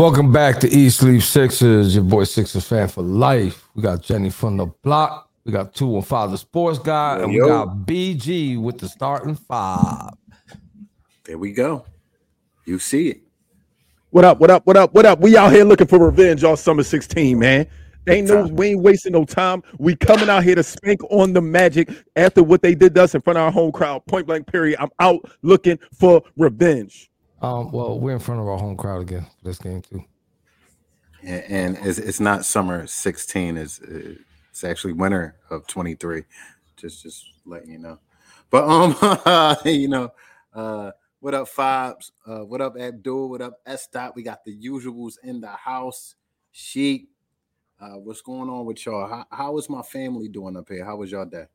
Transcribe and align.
Welcome 0.00 0.32
back 0.32 0.58
to 0.60 0.68
Eat 0.70 0.92
Sleep 0.92 1.20
Sixers. 1.20 1.94
Your 1.94 2.04
boy 2.04 2.24
Sixers 2.24 2.66
fan 2.66 2.88
for 2.88 3.02
life. 3.02 3.68
We 3.74 3.82
got 3.82 4.00
Jenny 4.00 4.30
from 4.30 4.56
the 4.56 4.64
block. 4.64 5.28
We 5.44 5.52
got 5.52 5.74
two 5.74 5.94
and 5.94 6.06
father 6.06 6.38
sports 6.38 6.78
guy, 6.78 7.18
and 7.18 7.30
we 7.30 7.38
got 7.38 7.84
BG 7.84 8.58
with 8.58 8.78
the 8.78 8.88
starting 8.88 9.34
five. 9.34 10.14
There 11.26 11.36
we 11.36 11.52
go. 11.52 11.84
You 12.64 12.78
see 12.78 13.10
it. 13.10 13.20
What 14.08 14.24
up? 14.24 14.40
What 14.40 14.50
up? 14.50 14.66
What 14.66 14.78
up? 14.78 14.94
What 14.94 15.04
up? 15.04 15.20
We 15.20 15.36
out 15.36 15.52
here 15.52 15.64
looking 15.64 15.86
for 15.86 15.98
revenge 15.98 16.44
all 16.44 16.56
summer 16.56 16.82
16, 16.82 17.38
man. 17.38 17.66
Ain't 18.08 18.28
no, 18.28 18.46
we 18.46 18.68
ain't 18.68 18.80
wasting 18.80 19.12
no 19.12 19.26
time. 19.26 19.62
We 19.78 19.96
coming 19.96 20.30
out 20.30 20.44
here 20.44 20.54
to 20.54 20.62
spank 20.62 21.02
on 21.10 21.34
the 21.34 21.42
magic 21.42 21.90
after 22.16 22.42
what 22.42 22.62
they 22.62 22.74
did 22.74 22.94
to 22.94 23.02
us 23.02 23.14
in 23.14 23.20
front 23.20 23.36
of 23.38 23.42
our 23.42 23.52
home 23.52 23.70
crowd. 23.70 24.06
Point 24.06 24.26
blank, 24.26 24.46
period. 24.46 24.80
I'm 24.80 24.88
out 24.98 25.20
looking 25.42 25.78
for 25.92 26.22
revenge. 26.38 27.09
Um, 27.42 27.72
well, 27.72 27.98
we're 27.98 28.12
in 28.12 28.18
front 28.18 28.40
of 28.40 28.48
our 28.48 28.58
home 28.58 28.76
crowd 28.76 29.00
again 29.00 29.22
for 29.22 29.44
this 29.44 29.58
game 29.58 29.80
too. 29.82 30.04
And, 31.22 31.44
and 31.44 31.78
it's, 31.86 31.98
it's 31.98 32.20
not 32.20 32.44
summer 32.44 32.86
16. 32.86 33.56
It's 33.56 33.80
it's 33.80 34.64
actually 34.64 34.92
winter 34.92 35.36
of 35.48 35.66
23. 35.66 36.24
Just 36.76 37.02
just 37.02 37.24
letting 37.46 37.70
you 37.70 37.78
know. 37.78 37.98
But 38.50 38.64
um, 38.64 39.56
you 39.64 39.88
know, 39.88 40.12
uh, 40.54 40.90
what 41.20 41.34
up, 41.34 41.48
Fobs? 41.48 42.12
Uh, 42.26 42.44
what 42.44 42.60
up, 42.60 42.76
Abdul? 42.78 43.28
What 43.28 43.42
up, 43.42 43.60
S 43.64 43.86
Dot? 43.86 44.16
We 44.16 44.22
got 44.22 44.44
the 44.44 44.56
usuals 44.56 45.14
in 45.22 45.40
the 45.40 45.48
house. 45.48 46.16
Sheik. 46.52 47.08
Uh, 47.80 47.96
what's 47.96 48.20
going 48.20 48.50
on 48.50 48.66
with 48.66 48.84
y'all? 48.84 49.08
How, 49.08 49.24
how 49.30 49.56
is 49.56 49.70
my 49.70 49.80
family 49.80 50.28
doing 50.28 50.56
up 50.56 50.68
here? 50.68 50.84
How 50.84 50.96
was 50.96 51.10
y'all 51.10 51.24
day? 51.24 51.46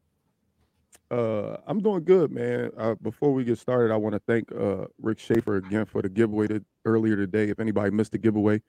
Uh, 1.12 1.58
I'm 1.68 1.82
doing 1.82 2.04
good, 2.04 2.32
man. 2.32 2.72
Uh, 2.78 2.96
before 3.02 3.34
we 3.34 3.44
get 3.44 3.58
started, 3.60 3.94
I 3.94 3.98
want 3.98 4.14
to 4.14 4.20
thank 4.28 4.52
uh, 4.52 4.86
Rick 5.02 5.20
Schaefer 5.20 5.58
again 5.58 5.86
for 5.86 6.02
the 6.02 6.10
giveaway 6.10 6.48
that 6.48 6.64
earlier 6.86 7.16
today. 7.16 7.50
If 7.50 7.60
anybody 7.60 7.92
missed 7.92 8.12
the 8.12 8.18
giveaway, 8.18 8.62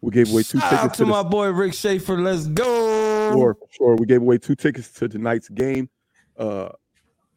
we 0.00 0.10
gave 0.10 0.30
away 0.32 0.42
two 0.42 0.58
Shout 0.58 0.72
out 0.72 0.80
tickets 0.82 0.96
to 0.98 1.04
to 1.04 1.10
my 1.10 1.22
the 1.22 1.28
boy 1.28 1.50
Rick 1.50 1.74
Schaefer. 1.74 2.18
Let's 2.20 2.46
go. 2.46 3.32
sure, 3.32 3.56
sure. 3.70 3.96
We 3.96 4.06
gave 4.06 4.22
away 4.22 4.38
two 4.38 4.54
tickets 4.54 4.90
to 4.92 5.08
tonight's 5.08 5.48
game. 5.48 5.88
Uh, 6.36 6.70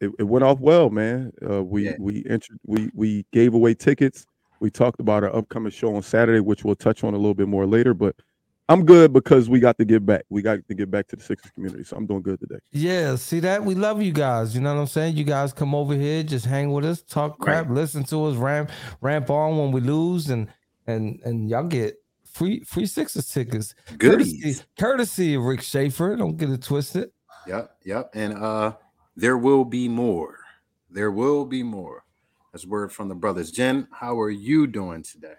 it, 0.00 0.10
it 0.18 0.24
went 0.24 0.44
off 0.44 0.58
well, 0.58 0.90
man. 0.90 1.32
Uh, 1.48 1.62
we 1.62 1.84
Yeah. 1.86 1.92
we 1.98 2.24
entered, 2.28 2.58
we 2.66 2.90
we 2.94 3.24
gave 3.32 3.54
away 3.54 3.74
tickets. 3.74 4.26
We 4.60 4.70
talked 4.70 5.00
about 5.00 5.22
our 5.22 5.34
upcoming 5.34 5.70
show 5.70 5.94
on 5.94 6.02
Saturday, 6.02 6.40
which 6.40 6.64
we'll 6.64 6.74
touch 6.76 7.04
on 7.04 7.12
a 7.14 7.16
little 7.16 7.34
bit 7.34 7.48
more 7.48 7.66
later. 7.66 7.94
But 7.94 8.16
I'm 8.68 8.84
good 8.84 9.12
because 9.12 9.48
we 9.48 9.60
got 9.60 9.78
to 9.78 9.84
give 9.84 10.04
back. 10.04 10.24
We 10.28 10.42
got 10.42 10.58
to 10.66 10.74
give 10.74 10.90
back 10.90 11.06
to 11.08 11.16
the 11.16 11.22
Sixers 11.22 11.52
community, 11.52 11.84
so 11.84 11.96
I'm 11.96 12.06
doing 12.06 12.22
good 12.22 12.40
today. 12.40 12.58
Yeah, 12.72 13.14
see 13.14 13.38
that? 13.40 13.64
We 13.64 13.76
love 13.76 14.02
you 14.02 14.12
guys. 14.12 14.54
You 14.56 14.60
know 14.60 14.74
what 14.74 14.80
I'm 14.80 14.86
saying? 14.88 15.16
You 15.16 15.24
guys 15.24 15.52
come 15.52 15.74
over 15.74 15.94
here, 15.94 16.24
just 16.24 16.46
hang 16.46 16.72
with 16.72 16.84
us, 16.84 17.02
talk 17.02 17.38
crap, 17.38 17.70
listen 17.70 18.02
to 18.04 18.24
us, 18.26 18.36
ramp 18.36 18.70
ramp 19.00 19.30
on 19.30 19.56
when 19.56 19.70
we 19.70 19.80
lose, 19.80 20.30
and 20.30 20.48
and 20.86 21.20
and 21.24 21.48
y'all 21.48 21.64
get 21.64 21.96
free 22.24 22.60
free 22.64 22.86
Sixers 22.86 23.28
tickets. 23.30 23.74
Goodies. 23.98 24.42
Courtesy, 24.42 24.64
courtesy 24.78 25.34
of 25.34 25.44
Rick 25.44 25.62
Schaefer. 25.62 26.16
Don't 26.16 26.36
get 26.36 26.50
it 26.50 26.62
twisted. 26.62 27.10
Yep, 27.46 27.76
yep. 27.84 28.10
And 28.14 28.34
uh 28.34 28.72
there 29.16 29.38
will 29.38 29.64
be 29.64 29.88
more. 29.88 30.40
There 30.90 31.10
will 31.10 31.44
be 31.44 31.62
more. 31.62 32.04
That's 32.52 32.66
word 32.66 32.92
from 32.92 33.08
the 33.08 33.14
brothers. 33.14 33.50
Jen, 33.50 33.86
how 33.92 34.18
are 34.20 34.30
you 34.30 34.66
doing 34.66 35.02
today? 35.02 35.34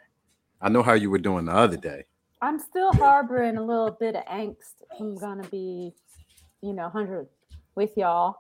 I 0.62 0.70
know 0.70 0.82
how 0.82 0.94
you 0.94 1.10
were 1.10 1.20
doing 1.20 1.46
the 1.46 1.54
other 1.54 1.78
day. 1.78 2.06
I'm 2.42 2.60
still 2.60 2.94
harboring 2.94 3.58
a 3.58 3.64
little 3.64 3.92
bit 3.92 4.16
of 4.16 4.24
angst. 4.26 4.84
I'm 5.00 5.16
gonna 5.16 5.48
be, 5.50 5.94
you 6.62 6.74
know, 6.74 6.90
hundred 6.90 7.28
with 7.76 7.98
y'all. 7.98 8.38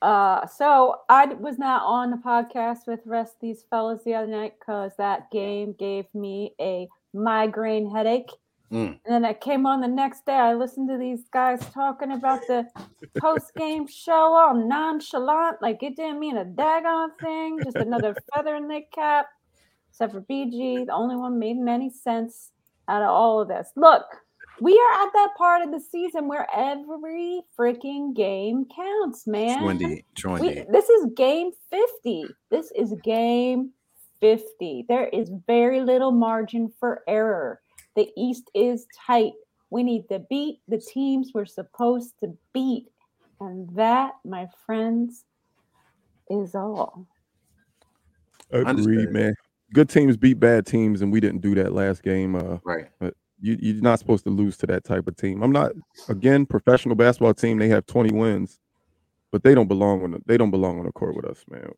Uh, 0.00 0.46
so 0.46 1.00
I 1.08 1.26
was 1.26 1.58
not 1.58 1.82
on 1.82 2.10
the 2.10 2.16
podcast 2.16 2.86
with 2.86 3.04
the 3.04 3.10
rest 3.10 3.34
of 3.34 3.40
these 3.40 3.64
fellas 3.68 4.02
the 4.04 4.14
other 4.14 4.28
night 4.28 4.54
because 4.58 4.92
that 4.96 5.30
game 5.30 5.74
gave 5.78 6.04
me 6.14 6.54
a 6.60 6.88
migraine 7.12 7.90
headache. 7.90 8.30
Mm. 8.72 8.98
And 9.04 9.14
then 9.14 9.24
I 9.24 9.32
came 9.32 9.66
on 9.66 9.80
the 9.80 9.88
next 9.88 10.26
day. 10.26 10.34
I 10.34 10.54
listened 10.54 10.88
to 10.90 10.98
these 10.98 11.22
guys 11.32 11.60
talking 11.72 12.12
about 12.12 12.40
the 12.46 12.66
post 13.18 13.54
game 13.56 13.86
show 13.88 14.12
all 14.12 14.54
nonchalant, 14.54 15.62
like 15.62 15.82
it 15.82 15.96
didn't 15.96 16.20
mean 16.20 16.36
a 16.36 16.44
daggone 16.44 17.18
thing, 17.20 17.58
just 17.64 17.76
another 17.76 18.14
feather 18.34 18.56
in 18.56 18.68
their 18.68 18.82
cap. 18.92 19.26
Except 19.90 20.12
for 20.12 20.20
BG, 20.20 20.86
the 20.86 20.92
only 20.92 21.16
one 21.16 21.38
made 21.38 21.56
any 21.66 21.90
sense 21.90 22.52
out 22.88 23.02
of 23.02 23.08
all 23.08 23.40
of 23.40 23.48
this. 23.48 23.70
Look, 23.76 24.04
we 24.60 24.72
are 24.72 25.06
at 25.06 25.12
that 25.12 25.30
part 25.36 25.62
of 25.62 25.70
the 25.70 25.80
season 25.80 26.26
where 26.26 26.46
every 26.54 27.42
freaking 27.56 28.14
game 28.14 28.66
counts, 28.74 29.26
man. 29.26 29.58
True 29.58 29.68
indeed. 29.68 30.04
True 30.16 30.32
We, 30.34 30.64
this 30.70 30.88
is 30.88 31.06
game 31.16 31.52
50. 31.70 32.26
This 32.50 32.72
is 32.72 32.94
game 33.04 33.70
50. 34.20 34.86
There 34.88 35.06
is 35.08 35.30
very 35.46 35.80
little 35.80 36.10
margin 36.10 36.72
for 36.80 37.02
error. 37.06 37.60
The 37.94 38.10
East 38.16 38.50
is 38.54 38.86
tight. 39.06 39.32
We 39.70 39.82
need 39.82 40.08
to 40.08 40.20
beat 40.30 40.60
the 40.66 40.78
teams 40.78 41.30
we're 41.34 41.46
supposed 41.46 42.14
to 42.20 42.36
beat. 42.52 42.88
And 43.40 43.68
that, 43.76 44.14
my 44.24 44.48
friends, 44.66 45.24
is 46.30 46.54
all. 46.54 47.06
Agreed, 48.50 49.10
man. 49.10 49.34
Good 49.72 49.88
teams 49.88 50.16
beat 50.16 50.40
bad 50.40 50.66
teams, 50.66 51.02
and 51.02 51.12
we 51.12 51.20
didn't 51.20 51.40
do 51.42 51.54
that 51.56 51.72
last 51.72 52.02
game. 52.02 52.34
Uh, 52.36 52.58
Right. 52.64 52.86
you, 53.40 53.56
you're 53.60 53.82
not 53.82 53.98
supposed 53.98 54.24
to 54.24 54.30
lose 54.30 54.56
to 54.58 54.66
that 54.66 54.84
type 54.84 55.06
of 55.06 55.16
team. 55.16 55.42
I'm 55.42 55.52
not 55.52 55.72
again 56.08 56.46
professional 56.46 56.94
basketball 56.96 57.34
team. 57.34 57.58
They 57.58 57.68
have 57.68 57.86
20 57.86 58.12
wins, 58.14 58.58
but 59.30 59.42
they 59.44 59.54
don't 59.54 59.68
belong 59.68 60.02
on 60.04 60.10
the, 60.12 60.22
they 60.26 60.36
don't 60.36 60.50
belong 60.50 60.78
on 60.78 60.86
the 60.86 60.92
court 60.92 61.14
with 61.16 61.24
us, 61.26 61.44
man. 61.50 61.70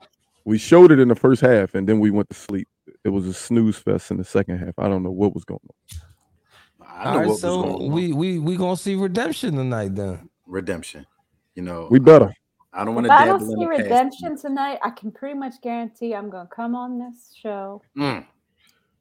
We 0.45 0.57
showed 0.57 0.91
it 0.93 0.99
in 1.01 1.09
the 1.09 1.15
first 1.15 1.43
half, 1.43 1.75
and 1.75 1.89
then 1.89 2.01
we 2.01 2.11
went 2.11 2.29
to 2.31 2.35
sleep. 2.37 2.67
It 3.05 3.11
was 3.11 3.27
a 3.27 3.35
snooze 3.35 3.77
fest 3.77 4.11
in 4.11 4.17
the 4.17 4.25
second 4.25 4.59
half. 4.59 4.75
I 4.79 4.89
don't 4.89 5.03
know 5.03 5.11
what 5.11 5.35
was 5.35 5.45
going 5.45 5.61
on. 5.69 6.87
I 6.87 7.05
know 7.05 7.11
All 7.11 7.17
right, 7.19 7.27
what 7.27 7.33
was 7.33 7.41
so 7.41 7.63
going 7.63 7.75
on. 7.75 7.91
we 7.93 8.13
we 8.13 8.39
we 8.39 8.57
gonna 8.57 8.77
see 8.77 8.95
redemption 8.95 9.55
tonight 9.57 9.95
then. 9.95 10.29
redemption. 10.47 11.07
You 11.55 11.63
know, 11.63 11.89
We 11.91 11.99
better. 11.99 12.33
I 12.73 12.85
don't 12.85 12.95
want 12.95 13.07
If 13.07 13.11
to 13.11 13.15
I 13.17 13.25
don't 13.27 13.41
see 13.41 13.55
the 13.57 13.67
past. 13.67 13.83
redemption 13.83 14.39
tonight, 14.39 14.79
I 14.85 14.91
can 14.91 15.11
pretty 15.11 15.37
much 15.39 15.55
guarantee 15.63 16.15
I'm 16.15 16.31
going 16.31 16.47
to 16.47 16.55
come 16.55 16.75
on 16.77 16.99
this 16.99 17.35
show 17.35 17.83
Mm. 17.97 18.25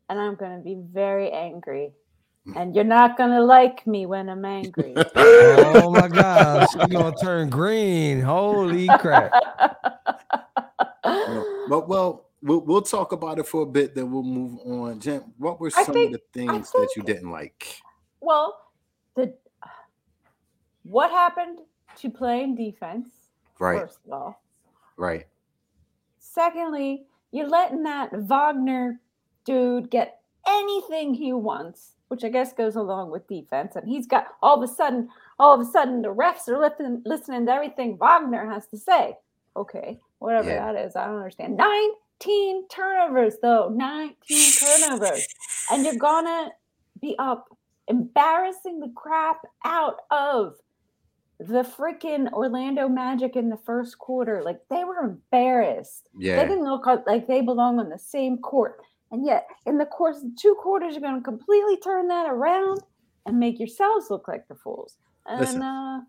and 0.09 0.19
I'm 0.19 0.35
going 0.35 0.57
to 0.57 0.63
be 0.63 0.77
very 0.91 1.31
angry. 1.31 1.91
And 2.55 2.73
you're 2.73 2.83
not 2.83 3.15
going 3.15 3.29
to 3.29 3.41
like 3.43 3.85
me 3.85 4.07
when 4.07 4.27
I'm 4.29 4.43
angry. 4.45 4.95
Oh 5.15 5.91
my 5.91 6.07
gosh, 6.07 6.67
she's 6.73 6.85
gonna 6.87 7.15
turn 7.21 7.49
green. 7.49 8.21
Holy 8.21 8.87
crap. 8.99 9.31
Well, 11.03 11.65
but 11.69 11.87
well, 11.87 12.25
we'll 12.41 12.61
we'll 12.61 12.81
talk 12.81 13.11
about 13.11 13.37
it 13.39 13.45
for 13.47 13.61
a 13.61 13.65
bit, 13.65 13.93
then 13.95 14.11
we'll 14.11 14.23
move 14.23 14.59
on. 14.65 14.99
Jen, 14.99 15.23
what 15.37 15.59
were 15.59 15.69
some 15.69 15.85
think- 15.93 16.13
of 16.15 16.19
the 16.19 16.39
things 16.39 16.71
I 16.75 16.79
that 16.81 16.93
you 16.95 17.03
didn't 17.03 17.29
like? 17.31 17.77
well, 18.21 18.57
the 19.15 19.33
what 20.83 21.11
happened 21.11 21.59
to 21.97 22.09
playing 22.09 22.55
defense, 22.55 23.09
Right, 23.59 23.81
first 23.81 23.99
of 24.07 24.13
all. 24.13 24.41
right. 24.97 25.25
Secondly, 26.19 27.05
you're 27.31 27.47
letting 27.47 27.83
that 27.83 28.09
Wagner 28.13 28.99
dude 29.45 29.89
get 29.89 30.21
anything 30.47 31.13
he 31.13 31.33
wants, 31.33 31.93
which 32.07 32.23
I 32.23 32.29
guess 32.29 32.53
goes 32.53 32.75
along 32.75 33.11
with 33.11 33.27
defense. 33.27 33.75
And 33.75 33.87
he's 33.87 34.07
got 34.07 34.27
all 34.41 34.61
of 34.61 34.69
a 34.69 34.73
sudden, 34.73 35.09
all 35.37 35.53
of 35.53 35.61
a 35.67 35.69
sudden, 35.69 36.01
the 36.01 36.13
refs 36.13 36.47
are 36.47 36.59
listening, 36.59 37.01
listening 37.05 37.45
to 37.45 37.51
everything 37.51 37.97
Wagner 37.97 38.49
has 38.49 38.67
to 38.67 38.77
say. 38.77 39.17
Okay, 39.55 39.99
whatever 40.19 40.49
Yeah. 40.49 40.71
that 40.71 40.85
is, 40.85 40.95
I 40.95 41.05
don't 41.07 41.17
understand. 41.17 41.57
19 41.57 42.67
turnovers, 42.69 43.35
though. 43.41 43.69
19 43.69 44.15
turnovers. 44.59 45.27
And 45.71 45.83
you're 45.83 45.95
gonna 45.95 46.51
be 47.01 47.15
up 47.19 47.49
embarrassing 47.87 48.79
the 48.79 48.91
crap 48.95 49.41
out 49.65 49.97
of 50.11 50.55
the 51.39 51.63
freaking 51.63 52.31
Orlando 52.33 52.87
Magic 52.89 53.35
in 53.35 53.49
the 53.49 53.57
first 53.57 53.97
quarter. 53.97 54.41
Like 54.43 54.59
they 54.69 54.83
were 54.83 54.99
embarrassed. 54.99 56.09
Yeah. 56.17 56.35
They 56.41 56.49
didn't 56.49 56.65
look 56.69 56.85
like- 56.85 57.27
they 57.27 57.41
belong 57.41 57.79
on 57.79 57.89
the 57.89 57.97
same 57.97 58.37
court. 58.39 58.81
And 59.11 59.25
yet, 59.25 59.47
in 59.65 59.77
the 59.77 59.85
course 59.87 60.21
of 60.21 60.35
two 60.35 60.53
quarters, 60.55 60.93
you're 60.93 61.01
going 61.01 61.15
to 61.15 61.21
completely 61.23 61.77
turn 61.77 62.07
that 62.09 62.29
around 62.29 62.83
and 63.25 63.39
make 63.39 63.57
yourselves 63.57 64.09
look 64.11 64.27
like 64.27 64.47
the 64.47 64.55
fools. 64.55 64.97
And 65.25 65.39
Listen. 65.39 65.61
uh, 65.63 66.01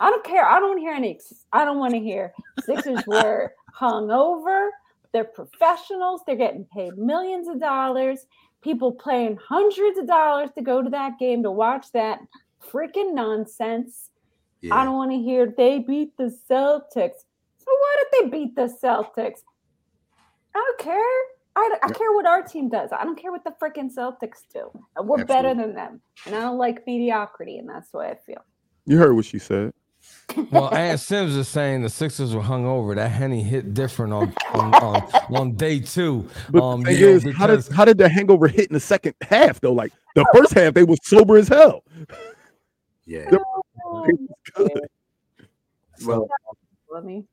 I 0.00 0.10
don't 0.10 0.24
care. 0.24 0.44
I 0.44 0.58
don't 0.60 0.78
hear 0.78 0.92
any. 0.92 1.18
I 1.52 1.64
don't 1.64 1.78
want 1.78 1.94
to 1.94 2.00
hear 2.00 2.34
Sixers 2.64 3.04
were 3.06 3.54
hung 3.72 4.10
over. 4.10 4.70
They're 5.12 5.24
professionals. 5.24 6.22
They're 6.26 6.36
getting 6.36 6.66
paid 6.74 6.98
millions 6.98 7.48
of 7.48 7.60
dollars. 7.60 8.26
People 8.62 8.92
paying 8.92 9.36
hundreds 9.36 9.98
of 9.98 10.06
dollars 10.06 10.50
to 10.56 10.62
go 10.62 10.82
to 10.82 10.90
that 10.90 11.18
game 11.18 11.42
to 11.44 11.50
watch 11.50 11.86
that 11.92 12.20
freaking 12.70 13.14
nonsense. 13.14 14.10
I 14.70 14.84
don't 14.84 14.96
want 14.96 15.10
to 15.10 15.18
hear 15.18 15.52
they 15.56 15.80
beat 15.80 16.16
the 16.16 16.34
Celtics. 16.48 17.24
So 17.58 17.66
why 17.66 17.96
did 17.98 18.06
they 18.12 18.30
beat 18.30 18.54
the 18.54 18.72
Celtics? 18.82 19.40
I 20.54 20.58
don't 20.58 20.78
care. 20.78 21.20
I, 21.54 21.76
I 21.82 21.88
care 21.92 22.12
what 22.12 22.26
our 22.26 22.42
team 22.42 22.68
does. 22.68 22.90
I 22.92 23.04
don't 23.04 23.20
care 23.20 23.30
what 23.30 23.44
the 23.44 23.54
freaking 23.62 23.94
Celtics 23.94 24.40
do. 24.52 24.70
And 24.96 25.08
We're 25.08 25.24
better 25.24 25.54
than 25.54 25.74
them. 25.74 26.00
And 26.26 26.34
I 26.34 26.40
don't 26.40 26.58
like 26.58 26.86
mediocrity, 26.86 27.58
and 27.58 27.68
that's 27.68 27.90
the 27.90 27.98
way 27.98 28.08
I 28.10 28.14
feel. 28.26 28.44
You 28.86 28.98
heard 28.98 29.14
what 29.14 29.24
she 29.24 29.38
said. 29.38 29.72
Well, 30.50 30.74
Ann 30.74 30.98
Sims 30.98 31.36
is 31.36 31.46
saying 31.46 31.82
the 31.82 31.90
Sixers 31.90 32.34
were 32.34 32.42
hung 32.42 32.66
over. 32.66 32.94
That 32.94 33.10
Henny 33.10 33.42
hit 33.42 33.74
different 33.74 34.12
on 34.12 34.34
on, 34.52 34.74
on, 34.74 35.02
on 35.36 35.52
day 35.52 35.78
two. 35.78 36.28
But 36.50 36.62
Um, 36.62 36.80
the 36.82 36.86
thing 36.86 37.00
you 37.00 37.06
know, 37.06 37.30
is, 37.30 37.36
how 37.36 37.46
did 37.46 37.68
how 37.68 37.84
did 37.84 37.98
the 37.98 38.08
hangover 38.08 38.48
hit 38.48 38.68
in 38.68 38.72
the 38.72 38.80
second 38.80 39.14
half 39.20 39.60
though? 39.60 39.74
Like 39.74 39.92
the 40.14 40.26
first 40.34 40.54
half, 40.54 40.74
they 40.74 40.84
were 40.84 40.96
sober 41.02 41.36
as 41.36 41.48
hell. 41.48 41.84
Yeah. 43.06 43.28
It 43.30 43.40
was 43.84 44.18
good. 44.54 44.70
Well, 46.04 46.26
Let 46.90 47.04
me. 47.04 47.24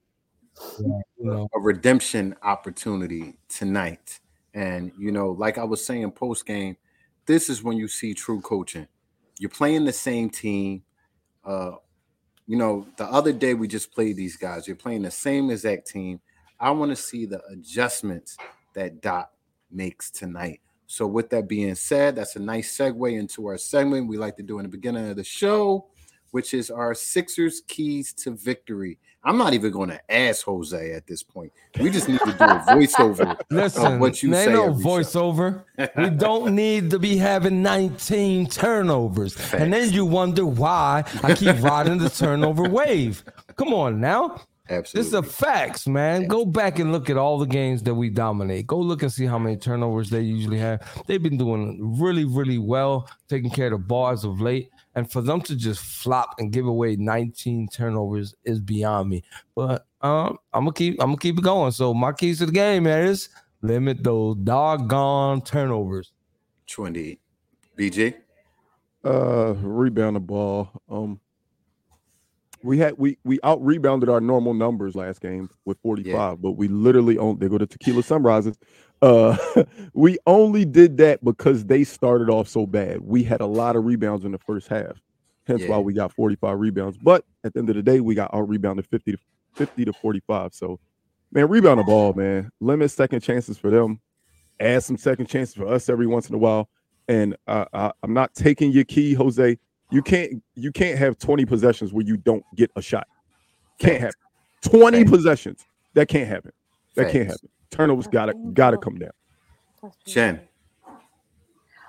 you 0.77 1.01
know, 1.19 1.49
a 1.55 1.59
redemption 1.59 2.35
opportunity 2.43 3.35
tonight. 3.47 4.19
And 4.53 4.91
you 4.99 5.11
know, 5.11 5.31
like 5.31 5.57
I 5.57 5.63
was 5.63 5.83
saying 5.83 6.11
post 6.11 6.45
game, 6.45 6.77
this 7.25 7.49
is 7.49 7.63
when 7.63 7.77
you 7.77 7.88
see 7.88 8.13
true 8.13 8.41
coaching. 8.41 8.88
You're 9.39 9.49
playing 9.49 9.85
the 9.85 9.93
same 9.93 10.29
team. 10.29 10.83
Uh, 11.43 11.71
you 12.45 12.57
know, 12.57 12.85
the 12.97 13.05
other 13.05 13.31
day 13.31 13.53
we 13.53 13.67
just 13.67 13.91
played 13.91 14.17
these 14.17 14.35
guys. 14.38 14.67
You're 14.67 14.75
playing 14.75 15.03
the 15.03 15.11
same 15.11 15.49
exact 15.49 15.88
team. 15.88 16.19
I 16.59 16.71
want 16.71 16.91
to 16.91 16.95
see 16.95 17.25
the 17.25 17.41
adjustments 17.51 18.38
that 18.75 19.01
Doc 19.01 19.31
makes 19.71 20.11
tonight. 20.11 20.59
So, 20.91 21.05
with 21.05 21.29
that 21.29 21.48
being 21.48 21.75
said, 21.75 22.15
that's 22.15 22.36
a 22.36 22.39
nice 22.39 22.75
segue 22.75 23.13
into 23.13 23.46
our 23.46 23.60
segment 23.60 24.08
we 24.08 24.17
like 24.17 24.36
to 24.38 24.43
do 24.43 24.58
in 24.58 24.63
the 24.63 24.69
beginning 24.69 25.08
of 25.08 25.17
the 25.17 25.24
show, 25.24 25.86
which 26.31 26.55
is 26.55 26.72
our 26.72 26.96
Sixers 26.96 27.62
keys 27.67 28.12
to 28.13 28.31
victory. 28.31 28.98
I'm 29.24 29.38
not 29.38 29.53
even 29.53 29.72
going 29.72 29.89
to 29.89 30.01
ask 30.12 30.46
Jose 30.46 30.91
at 30.91 31.05
this 31.05 31.22
point. 31.22 31.53
We 31.79 31.91
just 31.91 32.10
need 32.10 32.22
to 32.22 32.31
do 32.31 32.43
a 32.43 32.63
voiceover 32.67 33.38
listen, 33.51 34.00
what 34.00 34.24
you 34.24 34.34
say 34.34 34.51
no 34.51 34.74
voiceover. 34.74 35.63
we 35.96 36.10
don't 36.10 36.55
need 36.55 36.89
to 36.89 36.98
be 36.98 37.17
having 37.17 37.62
19 37.62 38.48
turnovers, 38.48 39.38
and 39.53 39.72
then 39.72 39.91
you 39.91 40.05
wonder 40.05 40.43
why 40.43 41.03
I 41.22 41.36
keep 41.36 41.62
riding 41.62 42.00
the 42.00 42.10
turnover 42.10 42.67
wave. 42.67 43.24
Come 43.58 43.75
on 43.75 44.01
now. 44.01 44.41
This 44.69 44.93
is 44.93 45.13
a 45.13 45.23
facts, 45.23 45.88
man. 45.88 46.27
Go 46.27 46.45
back 46.45 46.77
and 46.77 46.91
look 46.91 47.09
at 47.09 47.17
all 47.17 47.39
the 47.39 47.47
games 47.47 47.81
that 47.83 47.95
we 47.95 48.11
dominate. 48.11 48.67
Go 48.67 48.77
look 48.77 49.01
and 49.01 49.11
see 49.11 49.25
how 49.25 49.39
many 49.39 49.57
turnovers 49.57 50.11
they 50.11 50.21
usually 50.21 50.59
have. 50.59 50.81
They've 51.07 51.21
been 51.21 51.38
doing 51.38 51.99
really, 51.99 52.23
really 52.23 52.59
well, 52.59 53.09
taking 53.27 53.49
care 53.49 53.67
of 53.67 53.71
the 53.71 53.77
ball 53.79 54.09
as 54.09 54.23
of 54.23 54.39
late. 54.39 54.69
And 54.93 55.11
for 55.11 55.21
them 55.21 55.41
to 55.41 55.55
just 55.55 55.81
flop 55.81 56.35
and 56.38 56.51
give 56.51 56.67
away 56.67 56.95
19 56.97 57.69
turnovers 57.69 58.35
is 58.43 58.59
beyond 58.59 59.09
me. 59.09 59.23
But 59.55 59.88
um, 60.01 60.38
I'm 60.53 60.65
gonna 60.65 60.73
keep 60.73 61.01
I'm 61.01 61.09
gonna 61.09 61.17
keep 61.17 61.39
it 61.39 61.43
going. 61.43 61.71
So 61.71 61.93
my 61.93 62.11
keys 62.11 62.38
to 62.39 62.45
the 62.45 62.51
game 62.51 62.83
man, 62.83 63.07
is 63.07 63.29
limit 63.63 64.03
those 64.03 64.35
doggone 64.43 65.41
turnovers. 65.41 66.11
20. 66.67 67.19
BG. 67.75 68.13
Uh, 69.03 69.53
rebound 69.55 70.15
the 70.15 70.19
ball. 70.19 70.69
Um, 70.89 71.19
we 72.63 72.77
had 72.77 72.95
we 72.97 73.17
we 73.23 73.39
out 73.43 73.63
rebounded 73.63 74.09
our 74.09 74.21
normal 74.21 74.53
numbers 74.53 74.95
last 74.95 75.21
game 75.21 75.49
with 75.65 75.77
45, 75.81 76.41
but 76.41 76.51
we 76.51 76.67
literally 76.67 77.17
only 77.17 77.39
they 77.39 77.47
go 77.49 77.57
to 77.57 77.65
tequila 77.67 78.03
sunrises. 78.03 78.57
Uh, 79.01 79.37
we 79.93 80.17
only 80.27 80.65
did 80.65 80.97
that 80.97 81.23
because 81.23 81.65
they 81.65 81.83
started 81.83 82.29
off 82.29 82.47
so 82.47 82.65
bad. 82.65 83.01
We 83.01 83.23
had 83.23 83.41
a 83.41 83.45
lot 83.45 83.75
of 83.75 83.85
rebounds 83.85 84.25
in 84.25 84.31
the 84.31 84.37
first 84.39 84.67
half, 84.67 85.01
hence 85.47 85.61
Yeah. 85.61 85.69
why 85.69 85.77
we 85.79 85.93
got 85.93 86.13
45 86.13 86.59
rebounds. 86.59 86.97
But 86.97 87.23
at 87.43 87.53
the 87.53 87.59
end 87.59 87.69
of 87.69 87.75
the 87.75 87.83
day, 87.83 88.01
we 88.01 88.15
got 88.15 88.33
out 88.33 88.49
rebounded 88.49 88.85
50 88.87 89.13
to 89.13 89.17
50 89.55 89.85
to 89.85 89.93
45. 89.93 90.53
So, 90.53 90.79
man, 91.31 91.47
rebound 91.47 91.79
the 91.79 91.83
ball, 91.83 92.13
man. 92.13 92.51
Limit 92.59 92.91
second 92.91 93.21
chances 93.21 93.57
for 93.57 93.69
them. 93.69 94.01
Add 94.59 94.83
some 94.83 94.97
second 94.97 95.27
chances 95.27 95.55
for 95.55 95.67
us 95.67 95.87
every 95.89 96.07
once 96.07 96.27
in 96.27 96.35
a 96.35 96.37
while. 96.37 96.69
And 97.07 97.35
uh, 97.47 97.65
I, 97.73 97.91
I'm 98.03 98.13
not 98.13 98.33
taking 98.35 98.71
your 98.71 98.83
key, 98.83 99.13
Jose. 99.13 99.57
You 99.91 100.01
can't 100.01 100.43
you 100.55 100.72
can't 100.72 100.98
have 101.00 101.17
20 101.17 101.46
possessions 101.46 101.93
where 101.93 102.05
you 102.05 102.17
don't 102.17 102.43
get 102.55 102.72
a 102.75 102.81
shot. 102.81 103.08
Can't 103.79 104.00
happen. 104.01 104.15
20 104.62 105.00
Facts. 105.00 105.12
possessions. 105.12 105.65
That 105.93 106.08
can't 106.08 106.27
happen. 106.27 106.51
That 106.96 107.12
can't 107.12 107.27
Facts. 107.29 107.41
happen. 107.41 107.50
Turnovers 107.72 108.08
gotta 108.08 108.34
gotta 108.53 108.77
come 108.77 108.98
down. 109.00 109.12
Jen. 110.05 110.41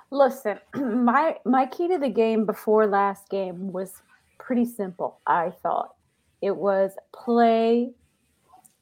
Listen, 0.09 0.59
my 0.75 1.37
my 1.45 1.65
key 1.65 1.87
to 1.89 1.97
the 1.97 2.09
game 2.09 2.45
before 2.45 2.87
last 2.87 3.29
game 3.29 3.71
was 3.71 4.01
pretty 4.39 4.65
simple. 4.65 5.19
I 5.27 5.51
thought 5.61 5.95
it 6.41 6.55
was 6.55 6.91
play 7.13 7.91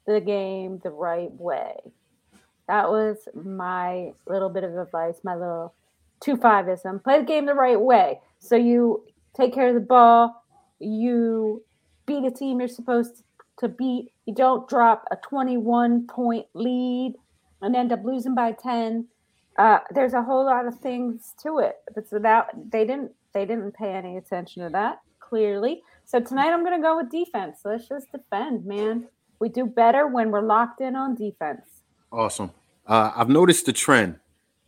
the 0.06 0.20
game 0.20 0.80
the 0.82 0.90
right 0.90 1.32
way. 1.32 1.74
That 2.68 2.88
was 2.88 3.28
my 3.34 4.12
little 4.26 4.48
bit 4.48 4.64
of 4.64 4.76
advice, 4.76 5.16
my 5.24 5.34
little 5.34 5.74
two 6.20 6.36
fiveism. 6.36 7.02
Play 7.02 7.20
the 7.20 7.26
game 7.26 7.46
the 7.46 7.54
right 7.54 7.80
way. 7.80 8.20
So 8.38 8.56
you 8.56 9.04
take 9.36 9.54
care 9.54 9.68
of 9.68 9.74
the 9.74 9.80
ball, 9.80 10.44
you 10.78 11.62
beat 12.06 12.24
a 12.24 12.30
team 12.30 12.60
you're 12.60 12.68
supposed 12.68 13.22
to 13.58 13.68
beat. 13.68 14.12
You 14.26 14.34
don't 14.34 14.68
drop 14.68 15.04
a 15.10 15.16
21 15.16 16.06
point 16.06 16.46
lead 16.54 17.14
and 17.62 17.76
end 17.76 17.92
up 17.92 18.04
losing 18.04 18.34
by 18.34 18.52
10 18.52 19.06
uh, 19.58 19.80
there's 19.90 20.14
a 20.14 20.22
whole 20.22 20.46
lot 20.46 20.66
of 20.66 20.78
things 20.78 21.34
to 21.42 21.58
it 21.58 21.76
so 22.08 22.18
that 22.18 22.48
they 22.70 22.86
didn't 22.86 23.10
they 23.34 23.44
didn't 23.44 23.72
pay 23.72 23.92
any 23.92 24.16
attention 24.16 24.62
to 24.62 24.70
that 24.70 25.00
clearly 25.18 25.82
so 26.06 26.20
tonight 26.20 26.50
i'm 26.50 26.64
going 26.64 26.80
to 26.80 26.82
go 26.82 26.96
with 26.96 27.10
defense 27.10 27.58
let's 27.64 27.86
just 27.86 28.10
defend 28.12 28.64
man 28.64 29.06
we 29.40 29.48
do 29.50 29.66
better 29.66 30.06
when 30.06 30.30
we're 30.30 30.40
locked 30.40 30.80
in 30.80 30.96
on 30.96 31.14
defense 31.14 31.80
Awesome. 32.12 32.50
Uh, 32.86 33.12
I've 33.14 33.28
noticed 33.28 33.66
the 33.66 33.72
trend 33.72 34.18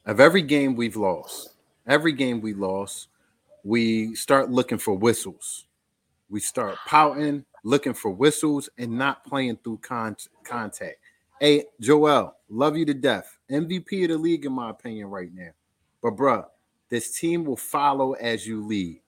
of 0.06 0.20
every 0.20 0.42
game 0.42 0.76
we've 0.76 0.96
lost. 0.96 1.54
Every 1.86 2.12
game 2.12 2.40
we 2.40 2.54
lost, 2.54 3.08
we 3.64 4.14
start 4.14 4.50
looking 4.50 4.78
for 4.78 4.94
whistles. 4.94 5.66
We 6.28 6.40
start 6.40 6.76
pouting, 6.86 7.44
looking 7.64 7.94
for 7.94 8.10
whistles, 8.10 8.68
and 8.78 8.96
not 8.98 9.24
playing 9.24 9.58
through 9.62 9.78
con- 9.78 10.16
contact. 10.44 10.96
Hey, 11.40 11.64
Joel, 11.80 12.36
love 12.48 12.76
you 12.76 12.84
to 12.86 12.94
death. 12.94 13.38
MVP 13.50 14.04
of 14.04 14.10
the 14.10 14.18
league, 14.18 14.46
in 14.46 14.52
my 14.52 14.70
opinion, 14.70 15.08
right 15.08 15.30
now. 15.34 15.50
But, 16.02 16.16
bruh, 16.16 16.46
this 16.88 17.18
team 17.18 17.44
will 17.44 17.56
follow 17.56 18.12
as 18.14 18.46
you 18.46 18.64
lead. 18.64 19.00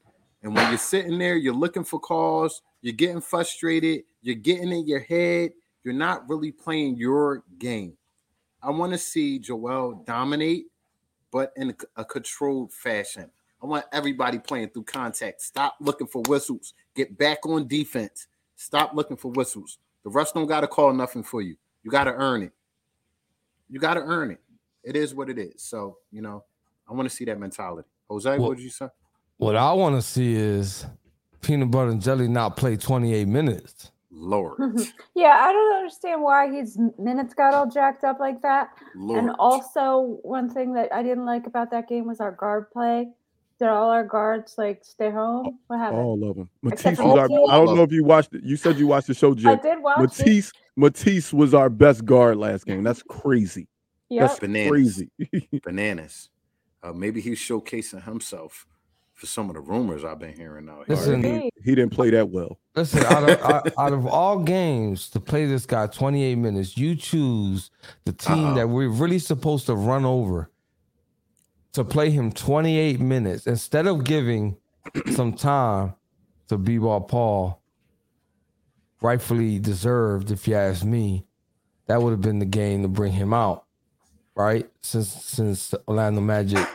And 0.43 0.55
when 0.55 0.69
you're 0.69 0.79
sitting 0.79 1.19
there, 1.19 1.37
you're 1.37 1.55
looking 1.55 1.85
for 1.85 1.99
calls, 1.99 2.63
you're 2.83 2.93
getting 2.93 3.21
frustrated, 3.21 4.05
you're 4.21 4.35
getting 4.35 4.71
in 4.71 4.87
your 4.87 5.01
head, 5.01 5.53
you're 5.83 5.95
not 5.95 6.29
really 6.29 6.53
playing 6.53 6.97
your 6.97 7.43
game. 7.59 7.97
I 8.63 8.71
want 8.71 8.93
to 8.93 8.99
see 8.99 9.39
Joel 9.39 10.03
dominate, 10.07 10.67
but 11.31 11.53
in 11.57 11.75
a 11.97 12.05
controlled 12.05 12.73
fashion. 12.73 13.31
I 13.65 13.67
want 13.67 13.87
everybody 13.93 14.39
playing 14.39 14.69
through 14.69 14.83
contact. 14.85 15.41
Stop 15.41 15.77
looking 15.81 16.07
for 16.07 16.21
whistles. 16.29 16.75
Get 16.95 17.17
back 17.17 17.47
on 17.47 17.67
defense. 17.67 18.27
Stop 18.57 18.93
looking 18.93 19.17
for 19.17 19.31
whistles. 19.31 19.79
The 20.03 20.11
rest 20.11 20.35
don't 20.35 20.47
got 20.47 20.61
to 20.61 20.69
call 20.69 20.93
nothing 20.93 21.23
for 21.23 21.41
you. 21.41 21.57
You 21.83 21.91
got 21.91 22.05
to 22.05 22.13
earn 22.13 22.43
it. 22.43 22.53
You 23.71 23.81
got 23.81 23.95
to 23.95 24.01
earn 24.01 24.33
it. 24.33 24.41
It 24.83 24.97
is 24.97 25.15
what 25.15 25.31
it 25.31 25.39
is. 25.39 25.63
So, 25.63 25.97
you 26.13 26.21
know, 26.21 26.45
I 26.87 26.93
want 26.93 27.09
to 27.09 27.17
see 27.17 27.25
that 27.25 27.41
mentality. 27.41 27.89
Jose, 28.11 28.29
Well- 28.39 28.49
what 28.51 28.59
did 28.59 28.65
you 28.65 28.71
say? 28.71 28.89
What 29.39 29.57
I 29.57 29.73
want 29.73 29.97
to 29.97 30.03
see 30.03 30.35
is 30.35 30.85
peanut 31.41 31.71
butter 31.71 31.89
and 31.89 32.03
jelly 32.03 32.29
not 32.29 32.59
play 32.59 32.77
28 32.77 33.27
minutes. 33.27 33.91
Lord. 34.17 34.59
yeah 35.17 35.39
i 35.41 35.53
don't 35.53 35.75
understand 35.75 36.23
why 36.23 36.49
his 36.49 36.79
minutes 37.01 37.35
got 37.35 37.53
all 37.53 37.69
jacked 37.69 38.05
up 38.05 38.21
like 38.21 38.41
that 38.43 38.69
Lord. 38.95 39.19
and 39.19 39.31
also 39.41 40.21
one 40.23 40.49
thing 40.49 40.73
that 40.75 40.95
i 40.95 41.03
didn't 41.03 41.27
like 41.27 41.49
about 41.49 41.73
that 41.73 41.89
game 41.89 42.07
was 42.07 42.21
our 42.21 42.31
guard 42.31 42.71
play 42.71 43.09
did 43.59 43.69
all 43.69 43.91
our 43.91 44.05
guards 44.05 44.55
like 44.59 44.85
stay 44.85 45.11
home 45.11 45.59
what 45.69 45.79
happened 45.79 46.01
All 46.01 46.29
of 46.29 46.37
them. 46.37 46.49
Except 46.67 46.85
Matisse 46.85 46.99
for 46.99 47.05
was 47.15 47.19
our, 47.19 47.25
I 47.51 47.65
don't 47.65 47.77
know 47.77 47.83
if 47.83 47.93
you 47.93 48.05
watched 48.05 48.35
it. 48.35 48.43
You 48.43 48.57
said 48.57 48.79
you 48.79 48.87
watched 48.87 49.07
the 49.07 49.15
show, 49.15 49.33
i 49.33 49.55
did 49.57 49.83
watch 49.83 49.99
it. 49.99 50.03
Matisse 50.03 50.53
Matisse 50.77 51.33
was 51.33 51.55
our 51.55 51.71
best 51.71 52.05
guard 52.05 52.37
last 52.37 52.67
game. 52.67 52.83
That's 52.83 53.03
crazy. 53.03 53.69
Yep. 54.09 54.21
That's 54.29 54.41
Bananas. 54.41 54.71
crazy. 54.71 55.11
Bananas. 55.65 56.31
Uh, 56.83 56.93
maybe 56.93 57.21
he's 57.21 57.39
showcasing 57.39 58.03
himself 58.05 58.67
for 59.15 59.27
some 59.27 59.49
of 59.49 59.55
the 59.55 59.61
rumors 59.61 60.05
I've 60.05 60.19
been 60.19 60.35
hearing 60.35 60.69
out 60.69 60.87
here. 60.87 60.97
Listen, 60.97 61.23
Hey. 61.23 61.51
he 61.63 61.75
didn't 61.75 61.93
play 61.93 62.11
that 62.11 62.29
well. 62.29 62.59
Listen, 62.75 63.05
out 63.05 63.31
of, 63.31 63.41
out, 63.43 63.69
out 63.79 63.93
of 63.93 64.07
all 64.07 64.41
games 64.41 65.09
to 65.11 65.21
play 65.21 65.47
this 65.47 65.65
guy 65.67 65.87
28 65.87 66.35
minutes, 66.37 66.77
you 66.77 66.97
choose 66.97 67.71
the 68.05 68.13
team 68.13 68.47
Uh-oh. 68.49 68.55
that 68.55 68.69
we're 68.69 68.89
really 68.89 69.21
supposed 69.21 69.67
to 69.67 69.75
run 69.77 70.05
over 70.05 70.51
to 71.75 71.85
play 71.85 72.11
him 72.11 72.33
28 72.33 73.01
minutes 73.01 73.47
instead 73.47 73.87
of 73.87 74.05
giving 74.05 74.57
some 75.13 75.33
time 75.33 75.95
to 76.49 76.57
B-Ball 76.57 77.03
Paul, 77.03 77.61
rightfully 79.01 79.59
deserved, 79.59 80.31
if 80.31 80.49
you 80.49 80.55
ask 80.55 80.85
me. 80.85 81.27
That 81.87 82.01
would 82.01 82.13
have 82.13 82.23
been 82.23 82.39
the 82.39 82.47
game 82.47 82.81
to 82.83 82.89
bring 82.89 83.13
him 83.13 83.35
out, 83.35 83.67
right? 84.35 84.67
Since 84.81 85.09
since 85.09 85.75
Orlando 85.87 86.23
Magic 86.23 86.67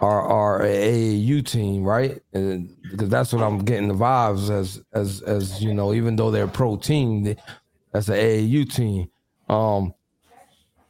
our 0.00 0.22
our 0.22 0.60
AAU 0.60 1.44
team, 1.44 1.82
right? 1.82 2.22
And 2.32 2.76
because 2.90 3.08
that's 3.08 3.32
what 3.32 3.42
I'm 3.42 3.58
getting 3.58 3.88
the 3.88 3.94
vibes 3.94 4.50
as 4.50 4.80
as 4.92 5.22
as 5.22 5.62
you 5.62 5.74
know, 5.74 5.92
even 5.92 6.16
though 6.16 6.30
they're 6.30 6.46
pro 6.46 6.76
team, 6.76 7.24
they, 7.24 7.36
that's 7.92 8.08
an 8.08 8.14
AAU 8.14 8.72
team. 8.72 9.10
Um, 9.48 9.94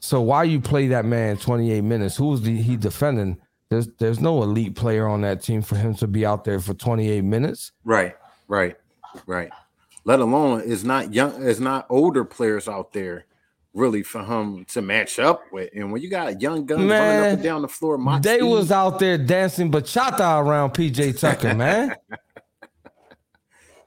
so 0.01 0.21
why 0.21 0.45
you 0.45 0.61
play 0.61 0.89
that 0.89 1.05
man 1.05 1.39
28 1.39 1.81
minutes? 1.83 2.17
Who's 2.17 2.43
the 2.43 2.61
he 2.61 2.77
defending? 2.77 3.41
There's 3.75 3.89
there's 3.99 4.21
no 4.21 4.41
elite 4.45 4.77
player 4.77 5.09
on 5.09 5.23
that 5.23 5.43
team 5.43 5.61
for 5.61 5.75
him 5.75 5.95
to 5.97 6.07
be 6.07 6.25
out 6.25 6.45
there 6.45 6.61
for 6.61 6.75
28 6.75 7.25
minutes. 7.25 7.73
Right, 7.85 8.15
right, 8.47 8.77
right. 9.27 9.51
let 10.05 10.21
alone 10.21 10.63
it's 10.65 10.85
not 10.85 11.13
young, 11.13 11.43
it's 11.43 11.59
not 11.59 11.87
older 11.91 12.25
players 12.25 12.69
out 12.69 12.93
there 12.93 13.27
really 13.73 14.05
for 14.05 14.23
him 14.23 14.65
to 14.67 14.81
match 14.81 15.19
up 15.19 15.43
with. 15.51 15.71
And 15.75 15.91
when 15.91 16.01
you 16.03 16.09
got 16.09 16.29
a 16.29 16.35
young 16.37 16.65
guns 16.67 16.83
running 16.89 16.93
up 16.93 17.27
and 17.35 17.43
down 17.43 17.63
the 17.63 17.69
floor, 17.69 17.99
Mox 17.99 18.25
They 18.25 18.39
speed, 18.39 18.45
was 18.45 18.71
out 18.71 19.01
there 19.01 19.19
dancing 19.19 19.73
bachata 19.73 20.41
around 20.41 20.71
PJ 20.71 21.19
Tucker, 21.19 21.53
man. 21.57 21.97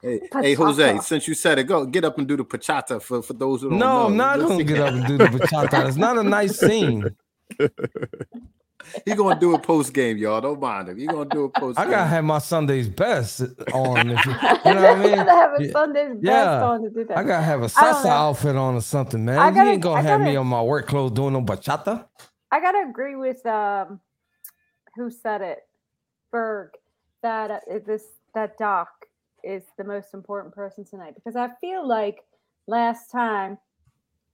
hey, 0.02 0.20
hey, 0.34 0.52
Jose, 0.52 0.98
since 0.98 1.26
you 1.26 1.32
said 1.32 1.58
it, 1.58 1.64
go 1.64 1.86
get 1.86 2.04
up 2.04 2.18
and 2.18 2.28
do 2.28 2.36
the 2.36 2.44
pachata 2.44 3.00
for, 3.00 3.22
for 3.22 3.32
those 3.32 3.62
who 3.62 3.70
don't 3.70 3.78
No, 3.78 3.86
know. 3.86 4.14
No, 4.14 4.24
I'm 4.24 4.38
not 4.38 4.48
gonna 4.48 4.64
get 4.64 4.80
up 4.80 4.92
and 4.92 5.06
do 5.06 5.16
the 5.16 5.24
bachata. 5.24 5.88
It's 5.88 5.96
not 5.96 6.18
a 6.18 6.22
nice 6.22 6.58
scene. 6.58 7.16
He 9.04 9.14
gonna 9.14 9.38
do 9.38 9.54
it 9.54 9.62
post 9.62 9.92
game, 9.92 10.16
y'all. 10.16 10.40
Don't 10.40 10.60
mind 10.60 10.88
him. 10.88 10.98
He 10.98 11.06
gonna 11.06 11.28
do 11.28 11.46
it 11.46 11.54
post 11.54 11.78
I 11.78 11.84
gotta 11.84 12.06
have 12.06 12.24
my 12.24 12.38
Sunday's 12.38 12.88
best 12.88 13.42
on. 13.74 14.10
If 14.10 14.24
you, 14.24 14.32
you 14.32 14.38
know 14.38 14.56
what 14.64 14.66
I 14.66 14.90
You 14.94 15.02
mean? 15.02 15.14
gotta 15.16 15.30
have 15.32 15.60
a 15.60 15.64
Yeah. 15.64 15.72
Sunday's 15.72 16.12
best 16.14 16.22
Yeah. 16.24 16.62
on 16.64 16.82
to 16.84 16.90
do 16.90 17.04
that. 17.04 17.18
I 17.18 17.22
gotta 17.24 17.42
have 17.44 17.58
a 17.62 17.68
don't 17.68 17.70
salsa 17.70 18.06
outfit 18.06 18.56
on 18.56 18.74
or 18.76 18.80
something, 18.80 19.24
man. 19.24 19.38
I 19.38 19.48
you 19.48 19.54
gotta- 19.54 19.70
ain't 19.70 19.82
gonna 19.82 19.96
I 19.98 20.02
have 20.02 20.20
me 20.20 20.26
gotta- 20.26 20.38
on 20.38 20.46
my 20.46 20.62
work 20.62 20.86
clothes 20.86 21.10
doing 21.12 21.32
no 21.34 21.42
bachata. 21.42 22.06
I 22.50 22.60
gotta 22.60 22.86
agree 22.88 23.16
with 23.16 23.44
um, 23.46 24.00
who 24.96 25.10
said 25.10 25.42
it, 25.42 25.58
Berg, 26.30 26.70
that 27.22 27.50
uh, 27.50 27.58
this 27.86 28.04
that 28.34 28.56
Doc 28.58 28.88
is 29.44 29.64
the 29.76 29.84
most 29.84 30.14
important 30.14 30.54
person 30.54 30.84
tonight 30.84 31.14
because 31.14 31.36
I 31.36 31.48
feel 31.60 31.86
like 31.86 32.20
last 32.66 33.10
time 33.10 33.58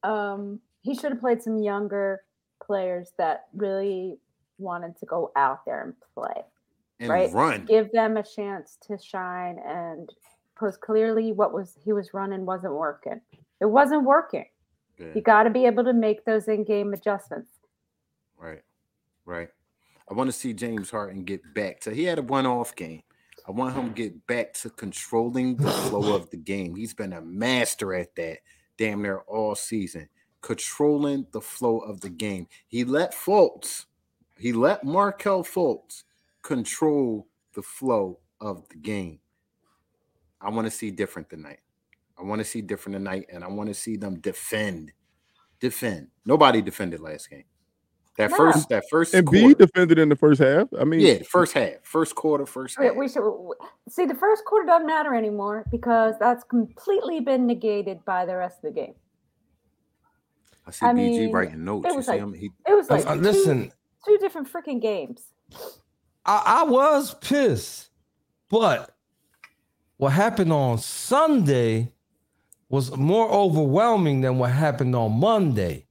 um, 0.03 0.61
he 0.83 0.95
should 0.95 1.13
have 1.13 1.21
played 1.21 1.43
some 1.43 1.59
younger 1.59 2.21
players 2.65 3.13
that 3.19 3.47
really 3.55 4.19
wanted 4.59 4.97
to 4.99 5.07
go 5.07 5.33
out 5.37 5.65
there 5.65 5.83
and 5.83 5.95
play, 6.15 6.43
and 7.01 7.09
right? 7.11 7.33
run. 7.33 7.65
give 7.67 7.91
them 7.93 8.17
a 8.17 8.23
chance 8.23 8.79
to 8.87 8.99
shine 8.99 9.59
and 9.67 10.11
because 10.55 10.77
clearly 10.77 11.33
what 11.33 11.53
was 11.53 11.77
he 11.85 11.93
was 11.93 12.15
running 12.15 12.47
wasn't 12.47 12.73
working. 12.75 13.21
It 13.61 13.67
wasn't 13.67 14.05
working. 14.05 14.47
Yeah, 14.99 15.09
You 15.15 15.21
got 15.21 15.45
to 15.45 15.51
be 15.51 15.67
able 15.67 15.85
to 15.85 15.93
make 15.93 16.25
those 16.25 16.47
in-game 16.49 16.93
adjustments. 16.93 17.51
right, 18.39 18.63
right. 19.25 19.49
I 20.09 20.15
want 20.15 20.29
to 20.29 20.33
see 20.33 20.53
James 20.53 20.91
Harden 20.91 21.25
get 21.25 21.41
back 21.55 21.81
to. 21.81 21.95
He 21.95 22.05
had 22.05 22.19
a 22.19 22.23
one-off 22.23 22.77
game. 22.77 23.03
I 23.49 23.53
want 23.53 23.75
him 23.75 23.89
to 23.89 23.95
get 23.95 24.27
back 24.27 24.53
to 24.55 24.71
controlling 24.71 25.57
the 25.57 25.71
flow 25.71 26.15
of 26.15 26.31
the 26.31 26.37
game. 26.37 26.75
He's 26.75 26.95
been 26.95 27.13
a 27.13 27.21
master 27.21 27.95
at 27.95 28.15
that, 28.17 28.39
damn 28.79 29.03
near 29.03 29.19
all 29.21 29.55
season, 29.55 30.09
controlling 30.41 31.27
the 31.33 31.41
flow 31.41 31.79
of 31.79 32.01
the 32.01 32.11
game. 32.11 32.47
He 32.69 32.85
let 32.85 33.15
Fultz, 33.15 33.87
he 34.39 34.53
let 34.53 34.85
Markelle 34.85 35.45
Fultz 35.45 36.05
control 36.43 37.27
the 37.55 37.63
flow 37.63 38.19
of 38.41 38.69
the 38.69 38.77
game. 38.77 39.21
I 40.41 40.51
want 40.51 40.67
to 40.67 40.71
see 40.71 40.91
different 40.91 41.31
tonight. 41.31 41.61
I 42.19 42.23
want 42.23 42.41
to 42.41 42.45
see 42.45 42.61
different 42.61 42.95
tonight, 42.97 43.27
and 43.33 43.43
I 43.43 43.49
want 43.49 43.69
to 43.69 43.75
see 43.75 43.97
them 43.97 44.21
defend. 44.21 44.93
Defend. 45.61 46.09
Nobody 46.27 46.61
defended 46.63 47.01
last 47.01 47.31
game. 47.31 47.45
That 48.17 48.31
No. 48.31 48.37
first, 48.37 48.69
that 48.69 48.85
first 48.91 49.13
And 49.15 49.29
B 49.29 49.55
defended 49.55 49.99
in 49.99 50.09
the 50.09 50.15
first 50.17 50.41
half. 50.41 50.69
I 50.79 50.85
mean, 50.85 51.01
Yeah, 51.01 51.23
first 51.29 51.53
half, 51.53 51.83
first 51.83 52.15
quarter, 52.15 52.47
first 52.47 52.79
We, 52.79 52.87
half. 52.87 52.95
we 52.97 53.09
should 53.09 53.23
w- 53.23 53.55
see 53.89 54.05
the 54.07 54.15
first 54.15 54.45
quarter 54.45 54.67
doesn't 54.67 54.87
matter 54.87 55.15
anymore 55.15 55.65
because 55.73 56.15
that's 56.21 56.45
completely 56.45 57.19
been 57.21 57.47
negated 57.47 58.05
by 58.05 58.25
the 58.27 58.37
rest 58.37 58.59
of 58.59 58.63
the 58.73 58.81
game. 58.81 58.95
I 60.67 60.71
see 60.71 60.87
I 60.87 60.91
BG 60.93 60.95
mean, 60.95 61.33
writing 61.33 61.65
notes. 61.65 61.87
it 61.87 61.91
You 61.91 61.97
was 61.97 62.07
see 62.07 62.13
like- 62.13 62.21
him? 62.21 62.33
He, 62.35 62.51
It 62.69 62.75
was 62.75 62.89
like 62.91 63.05
uh, 63.07 63.15
two- 63.17 63.21
listen, 63.21 63.73
two, 64.07 64.19
different 64.19 64.53
freaking 64.53 64.81
games. 64.81 65.23
I, 66.27 66.43
I 66.47 66.63
was 66.65 67.15
pissed, 67.15 67.89
but 68.51 68.95
what 69.99 70.11
happened 70.13 70.53
on 70.53 70.79
Sunday 70.79 71.93
was 72.69 72.97
more 72.97 73.31
overwhelming 73.31 74.21
than 74.23 74.39
what 74.39 74.51
happened 74.51 74.97
on 74.97 75.13
Monday. 75.13 75.87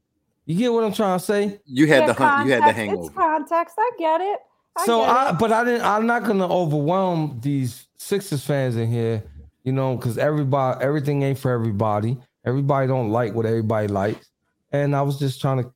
You 0.46 0.58
get 0.58 0.74
what 0.74 0.84
I'm 0.84 0.94
trying 0.94 1.20
to 1.20 1.26
say? 1.26 1.60
you 1.66 1.88
had 1.88 2.02
Yeah, 2.02 2.08
the 2.08 2.14
hunt. 2.14 2.46
You 2.46 2.52
had 2.52 2.66
the 2.66 2.74
context, 2.74 2.78
hangover. 2.78 3.08
It's 3.08 3.16
context. 3.16 3.76
I 3.80 3.92
get 3.98 4.22
it. 4.22 4.40
I 4.76 4.86
so 4.86 5.00
get 5.00 5.10
I, 5.10 5.30
it. 5.30 5.40
but 5.40 5.52
I 5.52 5.64
didn't. 5.64 5.84
I'm 5.84 6.06
not 6.06 6.24
gonna 6.26 6.48
overwhelm 6.48 7.40
these 7.42 7.88
Sixers 7.98 8.44
fans 8.44 8.76
in 8.76 8.90
here, 8.92 9.24
you 9.64 9.72
know, 9.72 9.96
because 9.96 10.18
everybody, 10.18 10.84
everything 10.84 11.24
ain't 11.24 11.40
for 11.40 11.52
everybody. 11.52 12.18
Everybody 12.46 12.88
don't 12.88 13.12
like 13.12 13.34
what 13.34 13.46
everybody 13.46 13.88
likes, 13.88 14.30
and 14.72 14.96
I 14.96 15.02
was 15.04 15.18
just 15.18 15.40
trying 15.40 15.64
to 15.64 15.74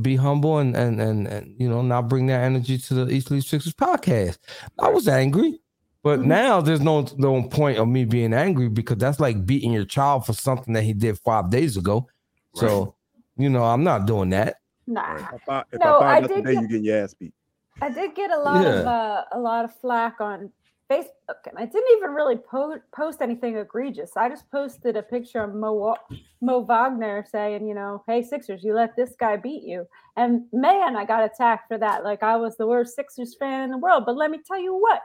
be 0.00 0.16
humble 0.16 0.58
and 0.58 0.76
and 0.76 1.00
and, 1.00 1.26
and 1.26 1.54
you 1.58 1.68
know 1.68 1.82
not 1.82 2.08
bring 2.08 2.26
that 2.26 2.42
energy 2.44 2.78
to 2.78 2.94
the 2.94 3.10
Eat 3.12 3.24
Sleep 3.26 3.42
Sixers 3.44 3.72
podcast. 3.74 4.38
I 4.78 4.88
was 4.88 5.08
angry, 5.08 5.60
but 6.02 6.20
Mhm. 6.20 6.24
now 6.26 6.60
there's 6.60 6.80
no 6.80 7.06
no 7.16 7.42
point 7.44 7.78
of 7.78 7.88
me 7.88 8.04
being 8.04 8.34
angry 8.34 8.68
because 8.68 8.98
that's 8.98 9.20
like 9.20 9.46
beating 9.46 9.72
your 9.72 9.84
child 9.84 10.26
for 10.26 10.32
something 10.32 10.74
that 10.74 10.82
he 10.82 10.92
did 10.92 11.18
five 11.20 11.50
days 11.50 11.76
ago. 11.76 12.06
So, 12.54 12.94
you 13.36 13.48
know, 13.48 13.64
I'm 13.64 13.82
not 13.82 14.06
doing 14.06 14.30
that. 14.30 14.56
Nah. 14.86 15.16
If 15.34 15.48
I, 15.48 15.64
if 15.72 15.80
No, 15.80 15.98
I 16.00 16.16
I 16.16 16.20
did 16.20 16.28
today, 16.28 16.52
get- 16.54 16.62
you 16.62 16.68
getting 16.68 16.84
your 16.84 16.98
ass 17.04 17.14
beat. 17.14 17.32
I 17.80 17.88
did 17.88 18.14
get 18.14 18.30
a 18.30 18.38
lot 18.38 18.66
of 18.66 18.86
uh, 18.86 19.24
a 19.32 19.40
lot 19.40 19.64
of 19.64 19.74
flack 19.76 20.20
on 20.20 20.50
Facebook, 20.90 21.46
and 21.46 21.58
I 21.58 21.64
didn't 21.64 21.96
even 21.96 22.10
really 22.10 22.36
po- 22.36 22.80
post 22.94 23.22
anything 23.22 23.56
egregious. 23.56 24.12
I 24.16 24.28
just 24.28 24.50
posted 24.50 24.96
a 24.96 25.02
picture 25.02 25.42
of 25.42 25.54
Mo 25.54 25.96
Mo 26.40 26.60
Wagner 26.60 27.24
saying, 27.30 27.66
you 27.66 27.74
know, 27.74 28.02
"Hey 28.06 28.22
Sixers, 28.22 28.62
you 28.62 28.74
let 28.74 28.94
this 28.96 29.14
guy 29.18 29.36
beat 29.36 29.62
you." 29.62 29.86
And 30.16 30.44
man, 30.52 30.96
I 30.96 31.04
got 31.04 31.24
attacked 31.24 31.68
for 31.68 31.78
that. 31.78 32.04
Like 32.04 32.22
I 32.22 32.36
was 32.36 32.56
the 32.56 32.66
worst 32.66 32.94
Sixers 32.94 33.34
fan 33.36 33.62
in 33.64 33.70
the 33.70 33.78
world. 33.78 34.04
But 34.06 34.16
let 34.16 34.30
me 34.30 34.40
tell 34.46 34.60
you 34.60 34.74
what, 34.74 35.00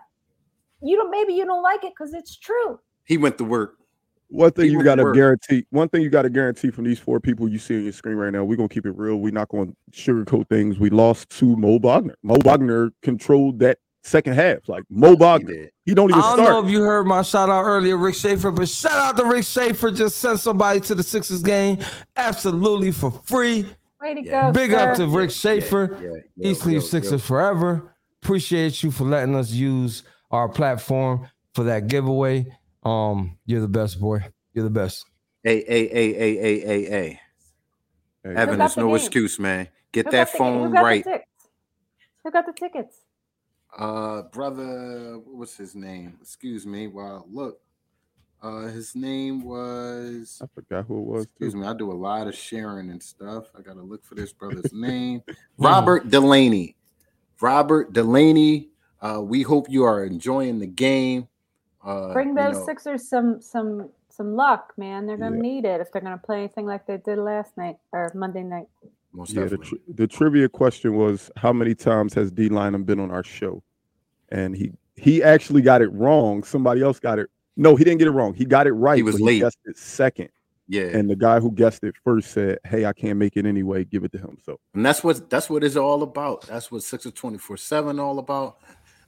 you 0.81 0.98
don't. 0.98 1.12
Maybe 1.12 1.34
you 1.34 1.46
don't 1.46 1.63
like 1.63 1.84
it 1.84 1.93
because 1.98 2.13
it's 2.13 2.38
true. 2.38 2.79
He 3.05 3.17
went 3.17 3.38
to 3.38 3.43
work. 3.43 3.77
One 4.29 4.51
thing 4.51 4.66
He 4.66 4.72
you 4.72 4.83
got 4.83 4.96
to 4.96 5.05
to 5.05 5.13
guarantee. 5.13 5.66
One 5.70 5.87
thing 5.87 6.01
you 6.01 6.09
got 6.09 6.24
to 6.24 6.29
guarantee 6.29 6.70
from 6.70 6.83
these 6.83 7.00
four 7.00 7.20
people 7.20 7.48
you 7.48 7.59
see 7.59 7.77
on 7.77 7.83
your 7.83 7.94
screen 7.94 8.18
right 8.18 8.31
now. 8.31 8.44
We're 8.44 8.57
gonna 8.57 8.68
keep 8.68 8.85
it 8.85 8.96
real. 8.98 9.18
We're 9.18 9.31
not 9.31 9.48
going 9.48 9.70
to 9.70 9.75
sugarcoat 9.92 10.50
things. 10.50 10.79
We 10.79 10.90
lost 10.90 11.29
to 11.40 11.55
Mo 11.55 11.79
Wagner. 11.79 12.16
Mo 12.24 12.35
Wagner 12.44 12.92
controlled 13.01 13.59
that 13.59 13.77
second 14.07 14.33
half. 14.33 14.67
Like 14.67 14.83
Mo 14.89 15.11
He 15.11 15.15
Wagner, 15.17 15.53
did. 15.53 15.72
he 15.85 15.93
don't 15.93 16.09
even 16.09 16.22
start. 16.22 16.39
I 16.39 16.43
don't 16.43 16.51
know 16.53 16.65
if 16.67 16.72
you 16.72 16.81
heard 16.81 17.05
my 17.05 17.22
shout 17.22 17.50
out 17.50 17.63
earlier, 17.63 17.98
Rick 17.98 18.15
Schaefer, 18.15 18.51
but 18.51 18.67
shout 18.70 18.91
out 18.93 19.17
to 19.17 19.25
Rick 19.25 19.43
Schaefer. 19.46 19.91
Just 19.91 20.17
sent 20.17 20.39
somebody 20.39 20.79
to 20.81 20.96
the 20.96 21.03
Sixers 21.03 21.41
game 21.43 21.79
absolutely 22.15 22.91
for 22.91 23.11
free. 23.11 23.65
Way 24.01 24.13
to 24.15 24.24
Yeah. 24.24 24.48
go, 24.48 24.51
Big 24.51 24.72
sir. 24.72 24.77
up 24.79 24.96
to 24.98 25.07
Rick 25.07 25.29
Yeah, 25.29 25.35
Schaefer. 25.35 26.00
yeah, 26.01 26.09
yeah, 26.35 26.51
Eat 26.51 26.57
Sleep 26.57 26.81
Sixers 26.81 27.11
yo. 27.13 27.17
forever. 27.20 27.93
Appreciate 28.24 28.83
you 28.83 28.91
for 28.91 29.03
letting 29.05 29.35
us 29.35 29.51
use 29.51 30.03
our 30.31 30.50
platform 30.50 31.27
for 31.53 31.63
that 31.65 31.87
giveaway. 31.87 32.46
Um, 32.83 33.37
you're 33.46 33.61
the 33.61 33.67
best, 33.67 34.00
boy. 34.00 34.20
You're 34.53 34.63
the 34.65 34.70
best. 34.70 35.05
Hey, 35.43 35.63
hey, 35.67 35.87
hey, 35.87 36.13
hey, 36.13 36.35
hey, 36.37 36.59
hey, 36.59 36.83
hey. 36.85 37.20
Hey, 38.24 38.29
Evan, 38.35 38.57
got 38.57 38.57
there's 38.57 38.75
the 38.75 38.81
no 38.81 38.87
game? 38.87 38.96
excuse, 38.98 39.39
man. 39.39 39.67
Get 39.91 40.05
Who 40.05 40.11
that 40.11 40.17
got 40.17 40.25
the- 40.25 40.31
who 40.31 40.37
phone 40.37 40.72
got 40.72 40.79
the 40.79 40.83
right. 40.85 41.03
tickets? 41.03 41.25
Who 42.24 42.31
got 42.31 42.46
the 42.46 42.53
tickets? 42.53 42.96
Uh, 43.77 44.24
brother, 44.24 45.20
what's 45.25 45.55
his 45.55 45.75
name? 45.75 46.18
Excuse 46.22 46.66
me. 46.66 46.87
Wow, 46.87 47.25
look. 47.31 47.59
Uh, 48.42 48.68
his 48.68 48.96
name 48.96 49.44
was. 49.44 50.40
I 50.42 50.46
forgot 50.53 50.85
who 50.85 51.00
it 51.00 51.05
was. 51.05 51.24
Excuse 51.25 51.53
Too. 51.53 51.59
me. 51.59 51.68
I 51.68 51.74
do 51.74 51.92
a 51.92 51.94
lot 51.94 52.27
of 52.27 52.35
sharing 52.35 52.90
and 52.92 53.01
stuff. 53.01 53.46
I 53.57 53.61
gotta 53.61 53.81
look 53.81 54.03
for 54.05 54.16
this 54.16 54.31
brother's 54.33 54.72
name. 54.74 55.22
Robert 55.57 56.09
Delaney. 56.09 56.75
Robert 57.42 57.94
Delaney. 57.94 58.70
Uh, 59.01 59.22
we 59.24 59.42
hope 59.44 59.70
you 59.70 59.83
are 59.83 60.03
enjoying 60.03 60.59
the 60.59 60.68
game. 60.68 61.27
Uh, 61.83 62.13
Bring 62.13 62.29
you 62.29 62.35
those 62.35 62.57
know, 62.57 62.66
Sixers 62.66 63.07
some 63.09 63.42
some 63.42 63.90
some 64.09 64.35
luck, 64.35 64.74
man. 64.77 65.05
They're 65.07 65.18
gonna 65.18 65.35
Yeah. 65.35 65.42
need 65.42 65.66
it 65.66 65.81
if 65.81 65.92
they're 65.92 66.01
gonna 66.01 66.18
play 66.18 66.40
anything 66.40 66.66
like 66.66 66.85
they 66.87 66.98
did 66.98 67.18
last 67.20 67.55
night 67.57 67.77
or 67.92 68.11
Monday 68.16 68.44
night. 68.44 68.68
Most 69.13 69.33
Yeah, 69.33 69.46
the, 69.46 69.57
tri- 69.57 69.79
the 69.87 70.07
trivia 70.07 70.50
question 70.50 70.96
was 70.96 71.31
how 71.37 71.53
many 71.53 71.74
times 71.74 72.13
has 72.16 72.31
D 72.31 72.50
Lynam 72.50 72.85
been 72.85 73.00
on 73.00 73.09
our 73.11 73.24
show? 73.24 73.63
And 74.29 74.55
he 74.55 74.72
he 74.96 75.24
actually 75.24 75.61
got 75.61 75.81
it 75.81 75.90
wrong. 75.94 76.44
Somebody 76.44 76.81
else 76.81 77.00
got 77.00 77.20
it. 77.20 77.29
No, 77.55 77.75
he 77.75 77.83
didn't 77.83 78.00
get 78.00 78.07
it 78.07 78.11
wrong. 78.11 78.33
He 78.33 78.46
got 78.46 78.68
it 78.68 78.74
right. 78.74 78.98
He 78.98 79.03
was 79.03 79.20
late. 79.20 79.42
guessed 79.42 79.57
it 79.66 79.77
second. 79.77 80.29
yeah. 80.68 80.83
And 80.83 81.09
the 81.09 81.16
guy 81.16 81.40
who 81.40 81.51
guessed 81.51 81.83
it 81.83 81.96
first 82.03 82.31
said, 82.31 82.59
Hey, 82.66 82.85
I 82.85 82.94
can't 82.94 83.18
make 83.18 83.37
it 83.37 83.46
anyway. 83.46 83.83
Give 83.85 84.03
it 84.03 84.11
to 84.13 84.18
him. 84.18 84.37
So 84.44 84.59
And 84.74 84.85
that's 84.85 85.03
what 85.03 85.29
that's 85.29 85.50
what 85.50 85.63
it's 85.63 85.75
all 85.75 86.03
about. 86.03 86.46
That's 86.48 86.72
what 86.72 86.83
Sixer 86.83 87.11
24-7 87.11 88.00
all 88.00 88.20
about. 88.20 88.57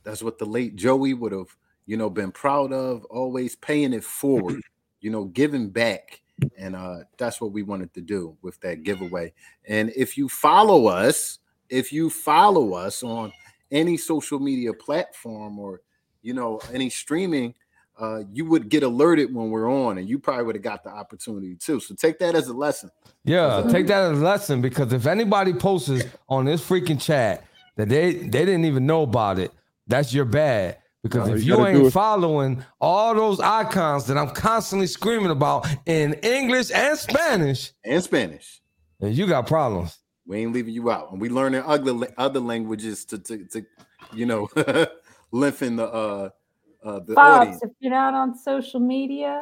That's 0.04 0.24
what 0.24 0.38
the 0.38 0.46
late 0.46 0.76
Joey 0.76 1.14
would 1.14 1.32
have, 1.32 1.56
you 1.86 1.98
know, 1.98 2.10
been 2.10 2.32
proud 2.32 2.72
of, 2.72 3.04
always 3.06 3.56
paying 3.56 3.94
it 3.94 4.04
forward, 4.04 4.62
you 5.02 5.10
know, 5.10 5.26
giving 5.26 5.70
back. 5.70 6.22
And 6.58 6.76
uh 6.76 7.00
that's 7.18 7.42
what 7.42 7.52
we 7.52 7.64
wanted 7.64 7.94
to 7.96 8.02
do 8.02 8.38
with 8.42 8.60
that 8.62 8.84
giveaway. 8.84 9.34
And 9.68 9.92
if 9.96 10.18
you 10.18 10.30
follow 10.30 10.88
us, 10.88 11.40
if 11.70 11.92
you 11.92 12.10
follow 12.10 12.74
us 12.74 13.04
on 13.04 13.32
any 13.72 13.98
social 13.98 14.40
media 14.40 14.74
platform 14.74 15.60
or 15.60 15.82
you 16.22 16.34
know 16.34 16.60
any 16.74 16.90
streaming, 16.90 17.54
uh, 18.00 18.22
you 18.32 18.46
would 18.46 18.70
get 18.70 18.84
alerted 18.84 19.34
when 19.34 19.50
we're 19.50 19.70
on, 19.72 19.98
and 19.98 20.10
you 20.10 20.20
probably 20.20 20.44
would 20.46 20.56
have 20.56 20.64
got 20.64 20.84
the 20.84 20.90
opportunity 20.90 21.56
too. 21.56 21.80
So 21.80 21.96
take 21.96 22.20
that 22.20 22.36
as 22.36 22.48
a 22.48 22.54
lesson. 22.54 22.90
Yeah, 23.26 23.68
take 23.72 23.88
that 23.88 24.12
as 24.12 24.20
a 24.20 24.24
lesson 24.24 24.62
because 24.62 24.94
if 24.94 25.06
anybody 25.06 25.54
posts 25.54 26.04
on 26.28 26.46
this 26.46 26.62
freaking 26.68 27.00
chat 27.02 27.46
that 27.78 27.90
they 27.90 28.14
they 28.14 28.46
didn't 28.46 28.66
even 28.66 28.86
know 28.86 29.04
about 29.04 29.40
it, 29.40 29.52
that's 29.88 30.14
your 30.14 30.26
bad 30.26 30.78
Because 31.04 31.28
No, 31.30 31.36
if 31.36 31.44
you 31.44 31.58
you 31.58 31.66
ain't 31.66 31.94
following 31.94 32.64
all 32.82 33.14
those 33.16 33.40
icons 33.40 34.06
that 34.08 34.18
I'm 34.18 34.32
constantly 34.32 34.88
screaming 34.88 35.32
about 35.32 35.68
in 35.86 36.14
English 36.16 36.72
and 36.74 36.98
Spanish, 36.98 37.72
And 37.86 38.04
Spanish. 38.04 38.62
then 39.00 39.14
you 39.14 39.28
got 39.28 39.48
problems. 39.48 39.98
We 40.30 40.38
ain't 40.38 40.54
leaving 40.54 40.76
you 40.76 40.92
out. 40.92 41.12
And 41.12 41.20
we 41.20 41.28
learning 41.28 41.64
other 41.66 42.08
other 42.18 42.40
languages 42.40 43.04
to 43.06 43.18
to, 43.18 43.46
to 43.46 43.66
you 44.14 44.28
know 44.28 44.48
lengthen 45.32 45.78
the 45.78 45.88
uh 45.88 46.30
uh 46.86 47.00
the 47.00 47.16
Bobs, 47.16 47.40
audience. 47.48 47.64
if 47.64 47.72
you're 47.80 47.92
not 47.92 48.14
on 48.14 48.38
social 48.38 48.80
media, 48.80 49.42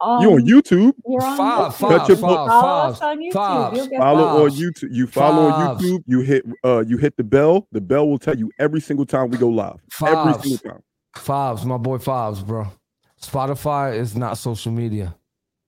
um, 0.00 0.20
You 0.20 0.32
on 0.32 0.40
YouTube? 0.40 0.92
You're 1.08 1.22
on 1.22 1.36
Five, 1.36 1.72
YouTube. 1.72 1.74
five, 1.78 1.98
Cut 2.00 2.08
your 2.08 2.16
five. 2.16 2.48
Follow 2.48 2.90
us 2.90 3.00
on 3.00 3.18
YouTube. 3.20 3.32
five. 3.32 3.76
You'll 3.76 3.88
Follow 3.96 4.44
on 4.44 4.50
YouTube. 4.50 4.88
You 4.90 5.06
follow 5.06 5.42
on 5.50 5.78
YouTube. 5.78 6.02
You 6.08 6.20
hit 6.22 6.44
uh 6.64 6.82
you 6.84 6.96
hit 6.98 7.16
the 7.16 7.24
bell. 7.24 7.68
The 7.70 7.80
bell 7.80 8.08
will 8.08 8.18
tell 8.18 8.36
you 8.36 8.50
every 8.58 8.80
single 8.80 9.06
time 9.06 9.30
we 9.30 9.38
go 9.38 9.48
live. 9.48 9.78
Every 10.04 10.32
Fobs. 10.32 10.42
single 10.42 10.58
time. 10.72 10.82
Fobs, 11.14 11.64
my 11.64 11.76
boy 11.76 11.98
Fobs, 11.98 12.44
bro. 12.44 12.66
Spotify 13.22 13.96
is 13.96 14.16
not 14.16 14.36
social 14.36 14.72
media. 14.72 15.14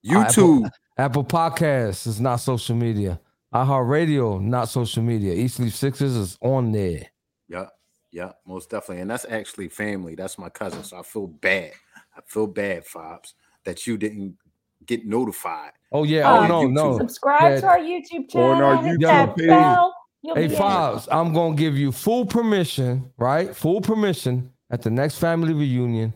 YouTube. 0.05 0.69
Apple 0.97 1.23
Podcasts 1.23 2.05
is 2.05 2.19
not 2.19 2.37
social 2.37 2.75
media. 2.75 3.17
iHeartRadio, 3.53 4.41
not 4.41 4.69
social 4.69 5.03
media. 5.03 5.33
Eat 5.33 5.49
Sleep 5.49 5.71
Sixers 5.73 6.15
is 6.15 6.37
on 6.41 6.71
there. 6.71 7.05
Yeah, 7.47 7.67
yeah, 8.11 8.31
most 8.45 8.69
definitely. 8.69 9.01
And 9.01 9.09
that's 9.09 9.25
actually 9.29 9.69
family. 9.69 10.15
That's 10.15 10.37
my 10.37 10.49
cousin. 10.49 10.83
So 10.83 10.97
I 10.97 11.03
feel 11.03 11.27
bad. 11.27 11.71
I 12.17 12.21
feel 12.25 12.47
bad, 12.47 12.85
Fobs, 12.85 13.33
that 13.63 13.85
you 13.87 13.97
didn't 13.97 14.37
get 14.85 15.05
notified. 15.05 15.71
Oh 15.91 16.03
yeah. 16.03 16.31
Oh 16.31 16.47
no, 16.47 16.63
YouTube. 16.67 16.73
no. 16.73 16.97
Subscribe 16.97 17.41
Yeah. 17.53 17.59
to 17.61 17.67
our 17.67 17.79
YouTube 17.79 18.29
channel. 18.29 18.63
our 18.63 18.77
hit 18.83 18.99
YouTube 18.99 19.01
that 19.01 19.35
page. 19.37 19.47
bell. 19.47 19.95
You'll 20.21 20.35
Hey. 20.35 20.47
Fobs, 20.49 21.07
I'm 21.11 21.33
gonna 21.33 21.55
give 21.55 21.77
you 21.77 21.91
full 21.91 22.25
permission, 22.25 23.11
right? 23.17 23.55
Full 23.55 23.79
permission 23.81 24.51
at 24.71 24.81
the 24.81 24.89
next 24.89 25.19
family 25.19 25.53
reunion 25.53 26.13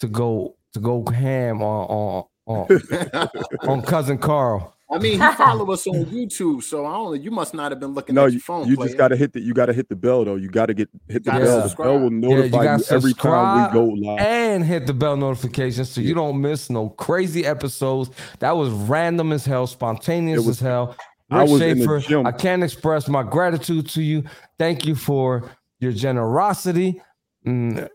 to 0.00 0.08
go 0.08 0.56
to 0.72 0.80
go 0.80 1.04
ham 1.12 1.62
on 1.62 2.24
on 2.46 2.68
on, 2.70 3.28
on 3.68 3.82
cousin 3.82 4.16
Carl. 4.18 4.74
I 4.90 4.98
mean, 4.98 5.20
he 5.20 5.32
follow 5.34 5.70
us 5.70 5.86
on 5.86 6.06
YouTube, 6.06 6.62
so 6.62 6.86
I 6.86 6.92
don't 6.94 7.04
know. 7.04 7.12
You 7.12 7.30
must 7.30 7.52
not 7.52 7.72
have 7.72 7.78
been 7.80 7.92
looking 7.92 8.14
No, 8.14 8.24
at 8.24 8.32
your 8.32 8.40
phone. 8.40 8.66
you 8.66 8.76
player. 8.76 8.88
just 8.88 8.96
gotta 8.98 9.16
hit 9.16 9.34
the 9.34 9.40
you 9.40 9.52
gotta 9.52 9.74
hit 9.74 9.88
the 9.90 9.96
bell 9.96 10.24
though. 10.24 10.36
You 10.36 10.48
gotta 10.48 10.72
get 10.72 10.88
hit 11.08 11.24
the 11.24 11.30
Gotta 11.30 11.44
bell. 11.44 11.68
The 11.68 11.74
bell 11.76 11.98
will 11.98 12.12
Yeah, 12.12 12.28
you 12.28 12.36
notify 12.50 12.76
you, 12.76 12.84
every 12.90 13.12
time 13.14 13.66
we 13.66 13.72
go 13.74 13.84
live. 13.84 14.18
and 14.20 14.64
hit 14.64 14.86
the 14.86 14.94
bell 14.94 15.16
notification 15.16 15.84
so 15.84 16.00
you 16.00 16.14
don't 16.14 16.40
miss 16.40 16.70
no 16.70 16.88
crazy 16.88 17.44
episodes. 17.44 18.10
That 18.38 18.52
was 18.56 18.70
random 18.70 19.32
as 19.32 19.44
hell, 19.44 19.66
spontaneous 19.66 20.38
was- 20.46 20.56
as 20.56 20.60
hell. 20.60 20.96
I 21.30 21.42
Rick 21.42 21.50
was 21.50 21.60
in 21.60 21.78
the 21.80 21.98
gym. 22.00 22.26
I 22.26 22.32
can't 22.32 22.64
express 22.64 23.06
my 23.06 23.22
gratitude 23.22 23.86
to 23.90 24.00
you. 24.02 24.24
Thank 24.58 24.86
you 24.86 24.94
for 24.94 25.50
your 25.80 25.92
generosity. 25.92 27.02
Mm, 27.46 27.86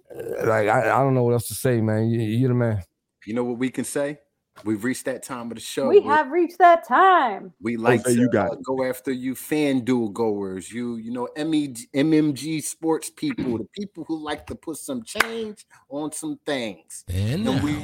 like 0.45 0.67
I, 0.69 0.81
I 0.91 0.99
don't 1.01 1.15
know 1.15 1.23
what 1.23 1.33
else 1.33 1.47
to 1.47 1.55
say, 1.55 1.81
man. 1.81 2.09
You, 2.09 2.19
you're 2.21 2.49
the 2.49 2.53
man. 2.55 2.83
You 3.25 3.33
know 3.33 3.43
what 3.43 3.57
we 3.57 3.69
can 3.71 3.85
say? 3.85 4.19
We've 4.63 4.83
reached 4.83 5.05
that 5.05 5.23
time 5.23 5.49
of 5.51 5.55
the 5.55 5.61
show. 5.61 5.89
We 5.89 5.99
where 5.99 6.15
have 6.15 6.31
reached 6.31 6.59
that 6.59 6.87
time. 6.87 7.53
we 7.61 7.75
like 7.75 8.01
Jose, 8.03 8.15
to 8.15 8.21
you 8.21 8.29
got 8.29 8.51
uh, 8.51 8.55
go 8.63 8.83
after 8.83 9.11
you 9.11 9.33
FanDuel 9.33 10.13
goers, 10.13 10.71
you 10.71 10.95
you 10.97 11.11
know 11.11 11.27
MEG, 11.35 11.79
MMG 11.93 12.63
sports 12.63 13.09
people, 13.09 13.57
the 13.57 13.67
people 13.77 14.05
who 14.07 14.23
like 14.23 14.45
to 14.47 14.55
put 14.55 14.77
some 14.77 15.03
change 15.03 15.65
on 15.89 16.11
some 16.11 16.39
things. 16.45 17.03
And 17.09 17.47
And 17.47 17.63
we 17.63 17.83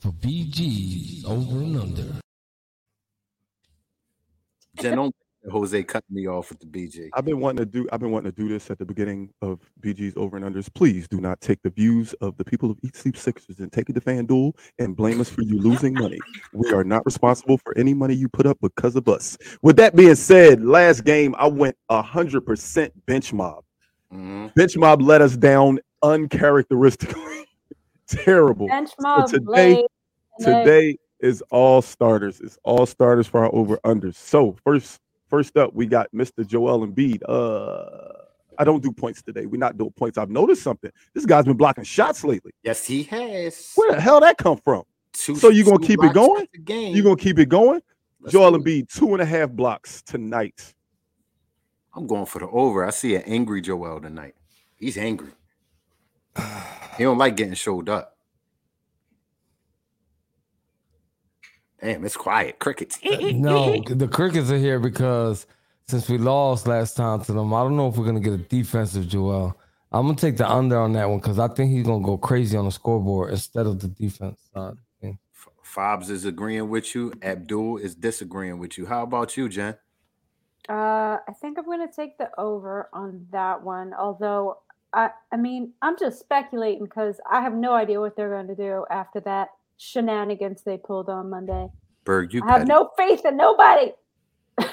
for 0.00 0.10
BG's 0.10 1.24
over 1.24 1.58
and 1.58 1.76
under. 1.76 2.22
Jen, 4.80 4.96
don't 4.96 5.04
let 5.04 5.21
Jose 5.50 5.82
cut 5.84 6.04
me 6.10 6.28
off 6.28 6.50
with 6.50 6.60
the 6.60 6.66
BG. 6.66 7.08
I've 7.14 7.24
been 7.24 7.40
wanting 7.40 7.58
to 7.58 7.66
do 7.66 7.88
I've 7.92 8.00
been 8.00 8.10
wanting 8.12 8.30
to 8.32 8.36
do 8.42 8.48
this 8.48 8.70
at 8.70 8.78
the 8.78 8.84
beginning 8.84 9.30
of 9.42 9.58
BG's 9.80 10.14
over 10.16 10.36
and 10.36 10.44
unders. 10.46 10.72
Please 10.72 11.08
do 11.08 11.20
not 11.20 11.40
take 11.40 11.60
the 11.62 11.70
views 11.70 12.12
of 12.20 12.36
the 12.36 12.44
people 12.44 12.70
of 12.70 12.78
Eat 12.82 12.94
Sleep 12.96 13.16
Sixers 13.16 13.58
and 13.58 13.72
take 13.72 13.90
it 13.90 13.94
to 13.94 14.00
FanDuel 14.00 14.52
and 14.78 14.94
blame 14.96 15.20
us 15.20 15.28
for 15.28 15.42
you 15.42 15.58
losing 15.58 15.94
money. 15.94 16.18
We 16.52 16.72
are 16.72 16.84
not 16.84 17.04
responsible 17.04 17.58
for 17.58 17.76
any 17.76 17.92
money 17.94 18.14
you 18.14 18.28
put 18.28 18.46
up 18.46 18.58
because 18.60 18.94
of 18.96 19.08
us. 19.08 19.36
With 19.62 19.76
that 19.76 19.96
being 19.96 20.14
said, 20.14 20.62
last 20.64 21.04
game 21.04 21.34
I 21.38 21.48
went 21.48 21.76
hundred 21.90 22.42
percent 22.42 22.92
bench 23.06 23.32
mob. 23.32 23.64
Mhm. 24.12 24.54
Bench 24.54 24.76
mob 24.76 25.02
let 25.02 25.20
us 25.22 25.36
down 25.36 25.80
uncharacteristically. 26.02 27.46
Terrible. 28.06 28.68
Bench 28.68 28.90
mob 29.00 29.28
today- 29.28 29.44
Blade, 29.44 29.86
and 30.38 30.46
Today 30.46 30.98
is 31.20 31.42
all 31.50 31.82
starters. 31.82 32.40
It's 32.40 32.58
all 32.64 32.84
starters 32.86 33.26
for 33.26 33.44
our 33.44 33.54
over 33.54 33.76
unders. 33.84 34.14
So 34.16 34.56
first, 34.64 34.98
first 35.32 35.56
up, 35.56 35.72
we 35.72 35.86
got 35.86 36.08
Mr. 36.14 36.46
Joel 36.46 36.86
Embiid. 36.86 37.22
Uh, 37.26 38.12
I 38.58 38.64
don't 38.64 38.82
do 38.82 38.92
points 38.92 39.22
today. 39.22 39.46
We're 39.46 39.56
not 39.56 39.78
doing 39.78 39.90
points. 39.92 40.18
I've 40.18 40.28
noticed 40.28 40.62
something. 40.62 40.90
This 41.14 41.24
guy's 41.24 41.46
been 41.46 41.56
blocking 41.56 41.84
shots 41.84 42.22
lately. 42.22 42.52
Yes, 42.62 42.84
he 42.84 43.04
has. 43.04 43.72
Where 43.74 43.92
the 43.94 44.00
hell 44.00 44.20
that 44.20 44.36
come 44.36 44.58
from? 44.58 44.82
Two- 45.14 45.36
So 45.36 45.48
you're 45.48 45.64
gonna 45.64 45.78
keep 45.86 46.04
it 46.04 46.12
going? 46.12 46.42
at 46.42 46.52
the 46.52 46.58
game. 46.58 46.94
You 46.94 47.02
gonna 47.02 47.16
keep 47.16 47.38
it 47.38 47.48
going? 47.48 47.80
Let's 48.20 48.32
Joel. 48.34 48.52
Embiid, 48.58 48.88
two 48.94 49.14
and 49.14 49.22
a 49.22 49.24
half 49.24 49.50
blocks 49.50 50.02
tonight. 50.02 50.74
I'm 51.94 52.06
going 52.06 52.26
for 52.26 52.38
the 52.40 52.48
over. 52.48 52.84
I 52.86 52.90
see 52.90 53.14
an 53.14 53.22
angry 53.22 53.62
Joel 53.62 54.00
tonight. 54.02 54.34
He's 54.76 54.98
angry. 54.98 55.30
He 56.98 57.04
don't 57.04 57.18
like 57.18 57.36
getting 57.36 57.54
showed 57.54 57.88
up. 57.88 58.18
Damn, 61.82 62.04
it's 62.04 62.16
quiet. 62.16 62.60
Crickets. 62.60 62.98
no, 63.04 63.82
the 63.88 64.06
crickets 64.06 64.50
are 64.50 64.58
here 64.58 64.78
because 64.78 65.46
since 65.88 66.08
we 66.08 66.16
lost 66.16 66.68
last 66.68 66.96
time 66.96 67.24
to 67.24 67.32
them, 67.32 67.52
I 67.52 67.62
don't 67.62 67.76
know 67.76 67.88
if 67.88 67.96
we're 67.96 68.06
gonna 68.06 68.20
get 68.20 68.34
a 68.34 68.38
defensive 68.38 69.08
Joel. 69.08 69.58
I'm 69.90 70.06
gonna 70.06 70.16
take 70.16 70.36
the 70.36 70.50
under 70.50 70.78
on 70.78 70.92
that 70.92 71.08
one 71.08 71.18
because 71.18 71.38
I 71.38 71.48
think 71.48 71.72
he's 71.72 71.84
gonna 71.84 72.04
go 72.04 72.16
crazy 72.16 72.56
on 72.56 72.66
the 72.66 72.70
scoreboard 72.70 73.30
instead 73.30 73.66
of 73.66 73.80
the 73.80 73.88
defense 73.88 74.40
side. 74.54 74.74
thing. 75.00 75.18
Fobs 75.62 76.08
is 76.08 76.24
agreeing 76.24 76.68
with 76.68 76.94
you. 76.94 77.12
Abdul 77.20 77.78
is 77.78 77.94
disagreeing 77.96 78.58
with 78.58 78.78
you. 78.78 78.86
How 78.86 79.02
about 79.02 79.36
you, 79.36 79.48
Jen? 79.48 79.76
Uh, 80.68 81.18
I 81.26 81.32
think 81.40 81.58
I'm 81.58 81.64
going 81.64 81.86
to 81.86 81.92
take 81.92 82.18
the 82.18 82.30
over 82.38 82.88
on 82.92 83.26
that 83.32 83.62
one. 83.62 83.92
Although, 83.94 84.58
I, 84.92 85.10
I 85.32 85.36
mean, 85.36 85.72
I'm 85.82 85.98
just 85.98 86.20
speculating 86.20 86.84
because 86.84 87.20
I 87.28 87.40
have 87.40 87.54
no 87.54 87.74
idea 87.74 88.00
what 88.00 88.16
they're 88.16 88.30
going 88.30 88.46
to 88.46 88.54
do 88.54 88.84
after 88.90 89.18
that 89.20 89.48
shenanigans 89.76 90.62
they 90.62 90.76
pulled 90.78 91.08
on 91.08 91.30
Monday. 91.30 91.68
Berg, 92.04 92.32
you 92.32 92.42
I 92.44 92.58
have 92.58 92.66
no 92.66 92.90
faith 92.96 93.24
in 93.24 93.36
nobody. 93.36 93.92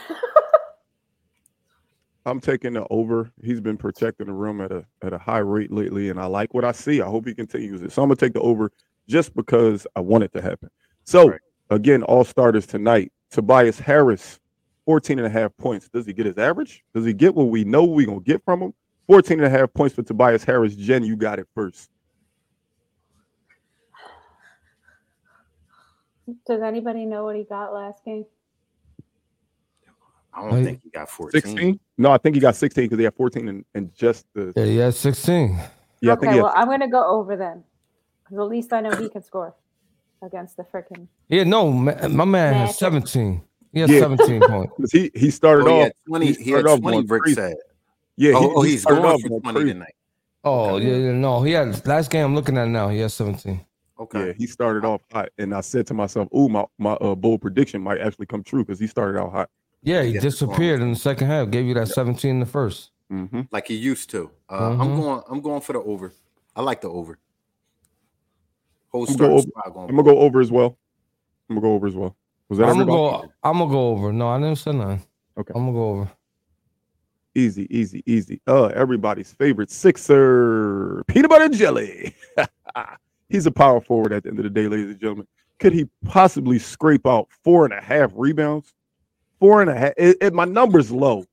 I'm 2.25 2.39
taking 2.39 2.73
the 2.73 2.85
over. 2.89 3.31
He's 3.43 3.61
been 3.61 3.77
protecting 3.77 4.27
the 4.27 4.33
room 4.33 4.61
at 4.61 4.71
a 4.71 4.85
at 5.01 5.13
a 5.13 5.17
high 5.17 5.39
rate 5.39 5.71
lately, 5.71 6.09
and 6.09 6.19
I 6.19 6.25
like 6.25 6.53
what 6.53 6.65
I 6.65 6.71
see. 6.71 7.01
I 7.01 7.05
hope 7.05 7.25
he 7.25 7.33
continues 7.33 7.81
it. 7.81 7.91
So 7.91 8.03
I'm 8.03 8.09
gonna 8.09 8.17
take 8.17 8.33
the 8.33 8.41
over 8.41 8.71
just 9.07 9.35
because 9.35 9.87
I 9.95 10.01
want 10.01 10.23
it 10.23 10.33
to 10.33 10.41
happen. 10.41 10.69
So 11.05 11.29
Right. 11.29 11.39
again, 11.69 12.03
all 12.03 12.23
starters 12.23 12.67
tonight. 12.67 13.11
Tobias 13.31 13.79
Harris, 13.79 14.39
14 14.85 15.17
and 15.19 15.25
a 15.27 15.29
half 15.29 15.55
points. 15.57 15.87
Does 15.89 16.05
he 16.05 16.13
get 16.13 16.25
his 16.25 16.37
average? 16.37 16.83
Does 16.93 17.05
he 17.05 17.13
get 17.13 17.33
what 17.33 17.45
we 17.49 17.63
know 17.63 17.85
we're 17.85 18.05
gonna 18.07 18.19
get 18.19 18.43
from 18.43 18.61
him? 18.61 18.73
14 19.07 19.39
and 19.39 19.47
a 19.47 19.49
half 19.49 19.73
points 19.73 19.95
for 19.95 20.03
Tobias 20.03 20.43
Harris. 20.43 20.75
Jen, 20.75 21.03
you 21.03 21.15
got 21.15 21.39
it 21.39 21.47
first. 21.55 21.89
Does 26.47 26.61
anybody 26.61 27.05
know 27.05 27.23
what 27.23 27.35
he 27.35 27.43
got 27.43 27.73
last 27.73 28.03
game? 28.03 28.25
I 30.33 30.41
don't 30.41 30.53
Wait. 30.53 30.63
think 30.63 30.81
he 30.83 30.89
got 30.89 31.09
14. 31.09 31.41
16? 31.41 31.79
No, 31.97 32.11
I 32.11 32.17
think 32.17 32.35
he 32.35 32.41
got 32.41 32.55
16 32.55 32.85
because 32.85 32.97
he 32.97 33.03
had 33.03 33.15
14 33.15 33.47
and, 33.49 33.65
and 33.73 33.93
just 33.95 34.25
the 34.33 34.53
Yeah, 34.55 34.63
yeah, 34.63 34.89
16. 34.91 35.59
yeah, 36.01 36.11
I 36.11 36.13
okay, 36.13 36.21
think 36.21 36.31
he 36.31 36.37
had 36.37 36.43
well, 36.43 36.53
I'm 36.55 36.67
going 36.67 36.79
to 36.81 36.87
go 36.87 37.05
over 37.05 37.35
then. 37.35 37.63
Because 38.23 38.37
at 38.43 38.47
least 38.47 38.71
I 38.71 38.81
know 38.81 38.95
he 38.95 39.09
can 39.09 39.23
score 39.23 39.55
against 40.21 40.55
the 40.57 40.63
freaking. 40.63 41.07
Yeah, 41.29 41.43
no, 41.43 41.71
ma- 41.71 42.07
my 42.07 42.25
man 42.25 42.53
has 42.67 42.77
17. 42.77 43.41
He 43.73 43.79
has 43.81 43.89
Yeah. 43.89 43.99
17 43.99 44.41
points. 44.47 44.91
he 44.91 45.11
he 45.15 45.31
started 45.31 45.67
Oh, 45.67 45.73
he 45.75 45.79
off 45.79 45.83
had 45.85 45.93
20. 46.07 46.25
he 46.25 46.33
He, 46.43 46.51
had 46.51 46.65
off 46.67 46.79
20, 46.79 47.03
going 47.03 47.07
Rick 47.07 47.37
yeah, 48.17 48.33
Oh, 48.35 48.39
he, 48.41 48.47
oh, 48.55 48.61
he 48.63 48.71
he's 48.71 48.85
going 48.85 49.19
for 49.21 49.41
20 49.41 49.63
tonight. 49.65 49.95
Oh, 50.43 50.75
Okay. 50.75 50.85
yeah, 50.85 50.97
yeah, 51.07 51.11
no, 51.13 51.41
he 51.41 51.51
had 51.53 51.85
last 51.87 52.11
game 52.11 52.25
I'm 52.25 52.35
looking 52.35 52.57
at 52.57 52.67
now, 52.67 52.89
he 52.89 52.99
has 52.99 53.13
17. 53.13 53.65
Okay. 53.99 54.27
Yeah, 54.27 54.33
he 54.37 54.47
started 54.47 54.85
off 54.85 55.01
hot, 55.11 55.29
and 55.37 55.53
I 55.53 55.61
said 55.61 55.85
to 55.87 55.93
myself, 55.93 56.29
"Ooh, 56.35 56.47
my 56.49 56.65
my 56.77 56.93
uh, 56.93 57.15
bold 57.15 57.41
prediction 57.41 57.81
might 57.81 57.99
actually 57.99 58.27
come 58.27 58.43
true 58.43 58.63
because 58.63 58.79
he 58.79 58.87
started 58.87 59.19
out 59.19 59.31
hot." 59.31 59.49
Yeah, 59.83 60.03
he 60.03 60.11
Yeah, 60.13 60.21
disappeared 60.21 60.81
in 60.81 60.89
the 60.91 60.97
second 60.99 61.27
half, 61.27 61.49
gave 61.49 61.65
you 61.65 61.73
that 61.75 61.87
17 61.89 62.31
in 62.31 62.39
the 62.39 62.45
first. 62.45 62.91
hmm 63.09 63.41
Like 63.51 63.67
he 63.67 63.75
used 63.75 64.09
to. 64.11 64.29
Uh, 64.49 64.71
I'm 64.79 64.89
Mhm. 64.89 64.95
going. 64.97 65.21
I'm 65.29 65.41
going 65.41 65.61
for 65.61 65.73
the 65.73 65.79
over. 65.79 66.13
I 66.55 66.61
like 66.61 66.81
the 66.81 66.89
over. 66.89 67.17
Whole 68.89 69.05
I'm 69.09 69.15
go 69.17 69.25
over- 69.37 69.47
going. 69.73 69.89
I'm 69.89 69.95
gonna 69.95 70.03
go 70.03 70.19
over 70.19 70.39
as 70.39 70.51
well. 70.51 70.77
I'm 71.49 71.55
gonna 71.55 71.67
go 71.67 71.73
over 71.73 71.87
as 71.87 71.95
well. 71.95 72.15
Was 72.49 72.57
that 72.59 72.69
I'm 72.69 72.73
gonna 72.77 72.85
go. 72.91 73.31
I'm 73.43 73.57
gonna 73.59 73.69
go 73.71 73.89
over. 73.89 74.11
No, 74.13 74.27
I 74.29 74.39
didn't 74.39 74.57
say 74.57 74.71
nothing. 74.71 75.03
Okay. 75.37 75.53
I'm 75.55 75.61
gonna 75.65 75.73
go 75.73 75.89
over. 75.89 76.11
Easy, 77.35 77.67
easy, 77.69 78.01
easy. 78.05 78.41
Uh, 78.47 78.65
everybody's 78.67 79.31
favorite 79.33 79.69
Sixer, 79.69 81.03
peanut 81.07 81.29
butter 81.29 81.45
and 81.45 81.53
jelly. 81.53 82.15
He's 83.29 83.45
a 83.45 83.51
power 83.51 83.79
forward 83.79 84.11
at 84.11 84.23
the 84.23 84.29
end 84.29 84.39
of 84.39 84.43
the 84.43 84.49
day, 84.49 84.67
ladies 84.67 84.89
and 84.91 84.99
gentlemen. 84.99 85.27
Could 85.59 85.73
he 85.73 85.87
possibly 86.05 86.57
scrape 86.59 87.05
out 87.05 87.27
four 87.43 87.65
and 87.65 87.73
a 87.73 87.81
half 87.81 88.11
rebounds? 88.15 88.73
Four 89.39 89.61
and 89.61 89.69
a 89.69 89.75
half. 89.75 89.93
It, 89.97 90.17
it- 90.21 90.33
my 90.33 90.45
number's 90.45 90.91
low. 90.91 91.25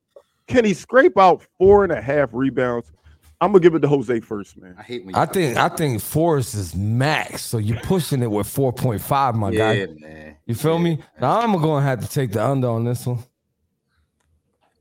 Can 0.46 0.64
he 0.64 0.74
scrape 0.74 1.18
out 1.18 1.42
four 1.58 1.82
and 1.84 1.92
a 1.92 2.00
half 2.00 2.30
rebounds, 2.32 2.92
I'm 3.40 3.50
gonna 3.52 3.60
give 3.60 3.74
it 3.74 3.80
to 3.80 3.88
Jose 3.88 4.20
first, 4.20 4.56
man. 4.56 4.74
I 4.78 4.82
hate 4.82 5.04
when 5.04 5.14
you 5.14 5.20
I 5.20 5.26
think 5.26 5.56
I 5.58 5.68
think 5.68 6.00
Forrest 6.00 6.54
is 6.54 6.74
max, 6.74 7.42
so 7.42 7.58
you're 7.58 7.80
pushing 7.80 8.22
it 8.22 8.30
with 8.30 8.46
4.5, 8.46 9.34
my 9.34 9.50
yeah, 9.50 9.74
guy. 9.86 9.92
man. 9.98 10.36
You 10.46 10.54
feel 10.54 10.76
Yeah, 10.78 10.82
me? 10.84 10.96
man. 10.96 11.04
Now 11.20 11.40
I'm 11.40 11.52
gonna 11.60 11.84
have 11.84 12.00
to 12.00 12.08
take 12.08 12.32
the 12.32 12.42
under 12.42 12.68
on 12.68 12.84
this 12.84 13.04
one. 13.06 13.18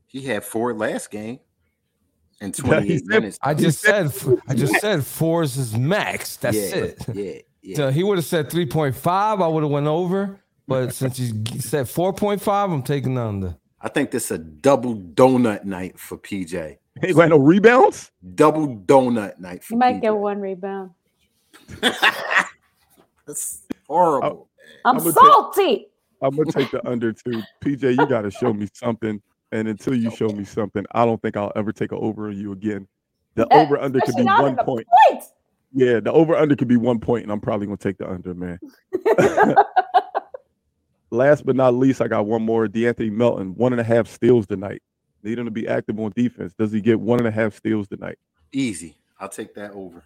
He 0.06 0.22
had 0.22 0.42
four 0.44 0.72
last 0.72 1.10
game 1.10 1.40
in 2.40 2.48
he 2.56 2.62
28 2.62 2.98
said- 2.98 3.06
minutes. 3.08 3.38
I 3.42 3.54
just 3.54 3.80
said 3.80 4.12
I 4.48 4.54
just 4.54 4.76
said 4.80 5.04
Forrest 5.04 5.56
is 5.56 5.76
max. 5.76 6.36
That's 6.36 6.56
yeah, 6.56 6.62
it. 6.76 7.04
Yeah, 7.14 7.32
yeah. 7.62 7.76
So 7.76 7.90
he 7.90 8.02
would 8.04 8.18
have 8.18 8.24
said 8.26 8.50
3.5, 8.50 9.42
I 9.42 9.46
would 9.46 9.62
have 9.62 9.72
went 9.72 9.86
over. 9.86 10.40
But 10.68 10.92
since 10.92 11.18
you 11.18 11.32
said 11.60 11.86
4.5, 11.86 12.72
I'm 12.72 12.82
taking 12.82 13.14
the 13.14 13.22
under. 13.22 13.56
I 13.80 13.88
think 13.88 14.10
this 14.10 14.26
is 14.26 14.30
a 14.32 14.38
double 14.38 14.96
donut 14.96 15.64
night 15.64 15.96
for 15.98 16.18
PJ. 16.18 16.78
He 17.02 17.12
got 17.12 17.28
no 17.28 17.36
rebounds. 17.38 18.10
Double 18.34 18.66
donut 18.76 19.38
night 19.38 19.62
for 19.62 19.74
You 19.74 19.78
might 19.78 19.96
PJ. 19.96 20.00
get 20.02 20.16
one 20.16 20.40
rebound. 20.40 20.90
That's 23.26 23.62
horrible. 23.86 24.48
I'm, 24.84 24.96
I'm 24.96 24.98
gonna 24.98 25.12
take- 25.12 25.22
salty. 25.24 25.86
I'm 26.22 26.34
gonna 26.36 26.50
take 26.50 26.70
the 26.70 26.86
under 26.88 27.12
too. 27.12 27.42
PJ, 27.62 27.90
you 27.98 28.06
gotta 28.06 28.30
show 28.30 28.52
me 28.52 28.68
something. 28.72 29.20
And 29.56 29.68
until 29.68 29.94
you 29.94 30.10
show 30.10 30.28
me 30.28 30.44
something, 30.44 30.84
I 30.92 31.06
don't 31.06 31.20
think 31.22 31.34
I'll 31.34 31.50
ever 31.56 31.72
take 31.72 31.90
an 31.90 31.96
over 31.98 32.28
on 32.28 32.36
you 32.36 32.52
again. 32.52 32.86
The 33.36 33.46
Eh, 33.50 33.62
over 33.62 33.78
under 33.78 34.00
could 34.00 34.14
be 34.14 34.24
one 34.24 34.54
point. 34.54 34.86
Point. 35.08 35.24
Yeah, 35.72 35.98
the 36.00 36.12
over 36.12 36.36
under 36.36 36.54
could 36.54 36.68
be 36.68 36.76
one 36.76 37.00
point, 37.00 37.22
and 37.22 37.32
I'm 37.32 37.40
probably 37.40 37.66
gonna 37.66 37.78
take 37.78 37.96
the 37.96 38.06
under, 38.06 38.34
man. 38.34 38.58
Last 41.10 41.46
but 41.46 41.56
not 41.56 41.72
least, 41.72 42.02
I 42.02 42.08
got 42.08 42.26
one 42.26 42.42
more. 42.42 42.68
D'Anthony 42.68 43.08
Melton, 43.08 43.54
one 43.54 43.72
and 43.72 43.80
a 43.80 43.84
half 43.84 44.08
steals 44.08 44.46
tonight. 44.46 44.82
Need 45.22 45.38
him 45.38 45.46
to 45.46 45.50
be 45.50 45.66
active 45.66 45.98
on 45.98 46.12
defense. 46.14 46.52
Does 46.58 46.70
he 46.70 46.82
get 46.82 47.00
one 47.00 47.18
and 47.18 47.26
a 47.26 47.30
half 47.30 47.54
steals 47.54 47.88
tonight? 47.88 48.18
Easy. 48.52 48.98
I'll 49.18 49.30
take 49.30 49.54
that 49.54 49.70
over. 49.70 50.04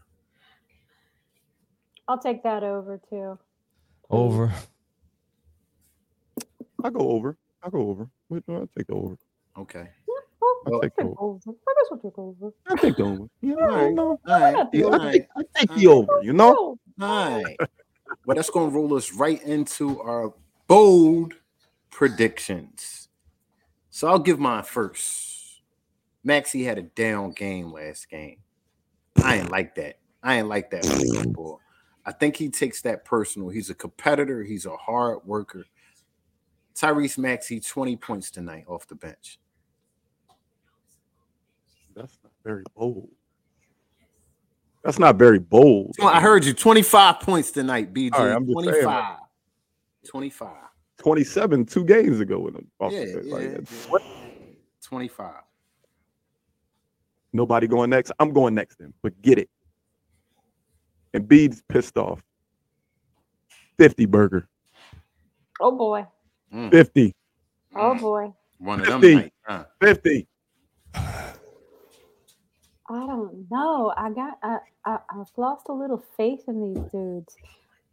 I'll 2.06 2.18
take 2.18 2.44
that 2.44 2.62
over 2.62 3.00
too. 3.10 3.36
Over. 4.08 4.52
I'll 6.84 6.92
go 6.92 7.10
over. 7.10 7.36
I'll 7.64 7.70
go 7.70 7.88
over. 7.88 8.08
Wait, 8.28 8.44
no, 8.46 8.58
I'll 8.58 8.70
take 8.76 8.86
the 8.86 8.94
over. 8.94 9.16
Okay. 9.58 9.88
I'll 10.42 10.74
I'll 10.74 10.80
take 10.80 10.96
take 10.96 10.96
the 10.96 11.14
over. 11.18 11.40
over. 11.46 11.58
I 11.68 11.74
guess 11.76 11.88
I'll 11.90 11.98
take 11.98 12.18
over. 12.18 12.52
I'll 12.68 12.76
take 12.76 12.96
the 12.96 13.02
over. 13.04 13.24
Yeah, 13.40 13.54
All 13.54 13.68
right. 13.68 13.94
no, 13.94 14.20
All 14.26 14.40
right. 14.40 14.68
yeah, 14.72 14.86
I'll 14.86 15.10
take, 15.10 15.26
I'll 15.36 15.44
take 15.54 15.74
the 15.74 15.86
over, 15.86 16.20
you 16.22 16.32
know? 16.32 16.78
All 17.00 17.42
right. 17.42 17.56
Well, 18.24 18.34
that's 18.34 18.50
going 18.50 18.70
to 18.70 18.76
roll 18.76 18.94
us 18.94 19.12
right 19.12 19.42
into 19.42 20.00
our 20.02 20.34
bold 20.66 21.34
predictions. 21.90 23.08
So 23.90 24.08
I'll 24.08 24.18
give 24.18 24.38
mine 24.38 24.62
first. 24.62 25.62
Maxey 26.22 26.64
had 26.64 26.78
a 26.78 26.82
down 26.82 27.32
game 27.32 27.72
last 27.72 28.08
game. 28.10 28.38
I 29.22 29.36
ain't 29.36 29.50
like 29.50 29.74
that. 29.76 29.98
I 30.22 30.38
ain't 30.38 30.48
like 30.48 30.70
that 30.70 30.84
football. 30.84 31.60
I 32.04 32.12
think 32.12 32.36
he 32.36 32.48
takes 32.48 32.82
that 32.82 33.04
personal. 33.04 33.48
He's 33.48 33.70
a 33.70 33.74
competitor. 33.74 34.42
He's 34.42 34.66
a 34.66 34.76
hard 34.76 35.20
worker. 35.24 35.64
Tyrese 36.80 37.18
Maxey, 37.18 37.60
20 37.60 37.96
points 37.96 38.30
tonight 38.30 38.64
off 38.66 38.86
the 38.86 38.94
bench. 38.94 39.38
That's 41.94 42.18
not 42.22 42.32
very 42.44 42.62
bold. 42.74 43.08
That's 44.82 44.98
not 44.98 45.16
very 45.16 45.38
bold. 45.38 45.94
I 46.02 46.20
heard 46.20 46.44
you. 46.44 46.54
25 46.54 47.20
points 47.20 47.50
tonight, 47.50 47.92
BG. 47.92 48.14
All 48.14 48.24
right, 48.24 48.34
I'm 48.34 48.46
just 48.46 48.58
saying, 48.60 48.82
25. 48.82 49.16
25. 50.08 50.48
27 50.96 51.66
two 51.66 51.84
games 51.84 52.20
ago 52.20 52.38
with 52.38 52.54
him. 52.54 52.66
off 52.80 52.92
the 52.92 52.98
Yeah, 52.98 53.14
bench. 53.14 53.26
yeah, 53.26 53.34
Like, 53.34 53.68
yeah. 53.70 53.98
25. 54.82 55.32
Nobody 57.32 57.66
going 57.66 57.90
next. 57.90 58.12
I'm 58.18 58.32
going 58.32 58.54
next 58.54 58.78
then, 58.78 58.94
but 59.02 59.20
get 59.20 59.38
it. 59.38 59.50
And 61.12 61.28
Bede's 61.28 61.62
pissed 61.68 61.96
off. 61.98 62.22
50 63.78 64.06
burger. 64.06 64.48
oh 65.60 65.72
boy. 65.76 66.06
Mm, 66.52 66.70
50. 66.70 67.14
Oh 67.74 67.94
boy. 67.94 68.32
One 68.58 68.80
of 68.80 68.86
them 68.86 69.00
50. 69.00 69.14
nights, 69.14 69.36
huh? 69.46 69.64
50. 69.80 70.28
I 70.94 71.32
don't 73.06 73.46
know. 73.50 73.92
I 73.96 74.10
got 74.10 74.38
I, 74.42 74.58
I 74.84 74.98
I've 75.10 75.30
lost 75.36 75.66
a 75.68 75.72
little 75.72 76.02
faith 76.16 76.42
in 76.48 76.74
these 76.74 76.84
dudes. 76.90 77.36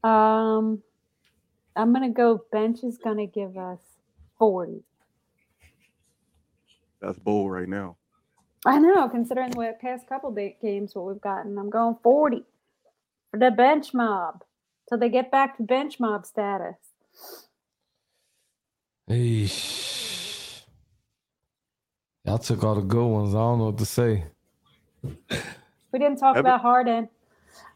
Um 0.04 0.82
I'm 1.76 1.94
gonna 1.94 2.10
go 2.10 2.42
bench 2.52 2.84
is 2.84 2.98
gonna 2.98 3.28
give 3.28 3.58
us 3.58 3.80
40. 4.40 4.84
That's 7.02 7.20
bold 7.20 7.52
right 7.52 7.70
now. 7.70 7.98
I 8.66 8.80
know, 8.80 9.08
considering 9.08 9.52
the 9.52 9.76
past 9.80 10.08
couple 10.08 10.32
big 10.32 10.60
games 10.60 10.96
what 10.96 11.06
we've 11.06 11.22
gotten. 11.22 11.58
I'm 11.58 11.70
going 11.70 11.96
40 12.02 12.44
for 13.32 13.40
the 13.40 13.52
bench 13.52 13.94
mob. 13.94 14.44
Till 14.90 14.98
they 14.98 15.10
get 15.10 15.32
back 15.32 15.58
to 15.58 15.64
bench 15.64 16.00
mob 16.00 16.26
status. 16.26 16.76
Eesh. 19.10 20.62
Y'all 22.26 22.38
took 22.38 22.64
all 22.64 22.76
the 22.76 22.82
good 22.82 23.06
ones. 23.06 23.34
I 23.34 23.38
don't 23.38 23.60
know 23.60 23.66
what 23.66 23.78
to 23.78 23.86
say. 23.86 24.26
We 25.92 26.00
didn't 26.00 26.18
talk 26.18 26.36
about 26.36 26.62
Harden. 26.62 27.10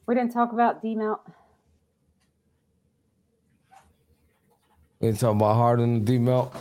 We 0.06 0.16
didn't 0.16 0.34
talk 0.34 0.52
about 0.52 0.82
D 0.82 0.96
Mount. 0.96 1.22
We 5.00 5.08
didn't 5.08 5.20
talk 5.20 5.36
about 5.36 5.56
Harden 5.56 5.86
and 5.96 6.06
D 6.06 6.18
Melt. 6.18 6.54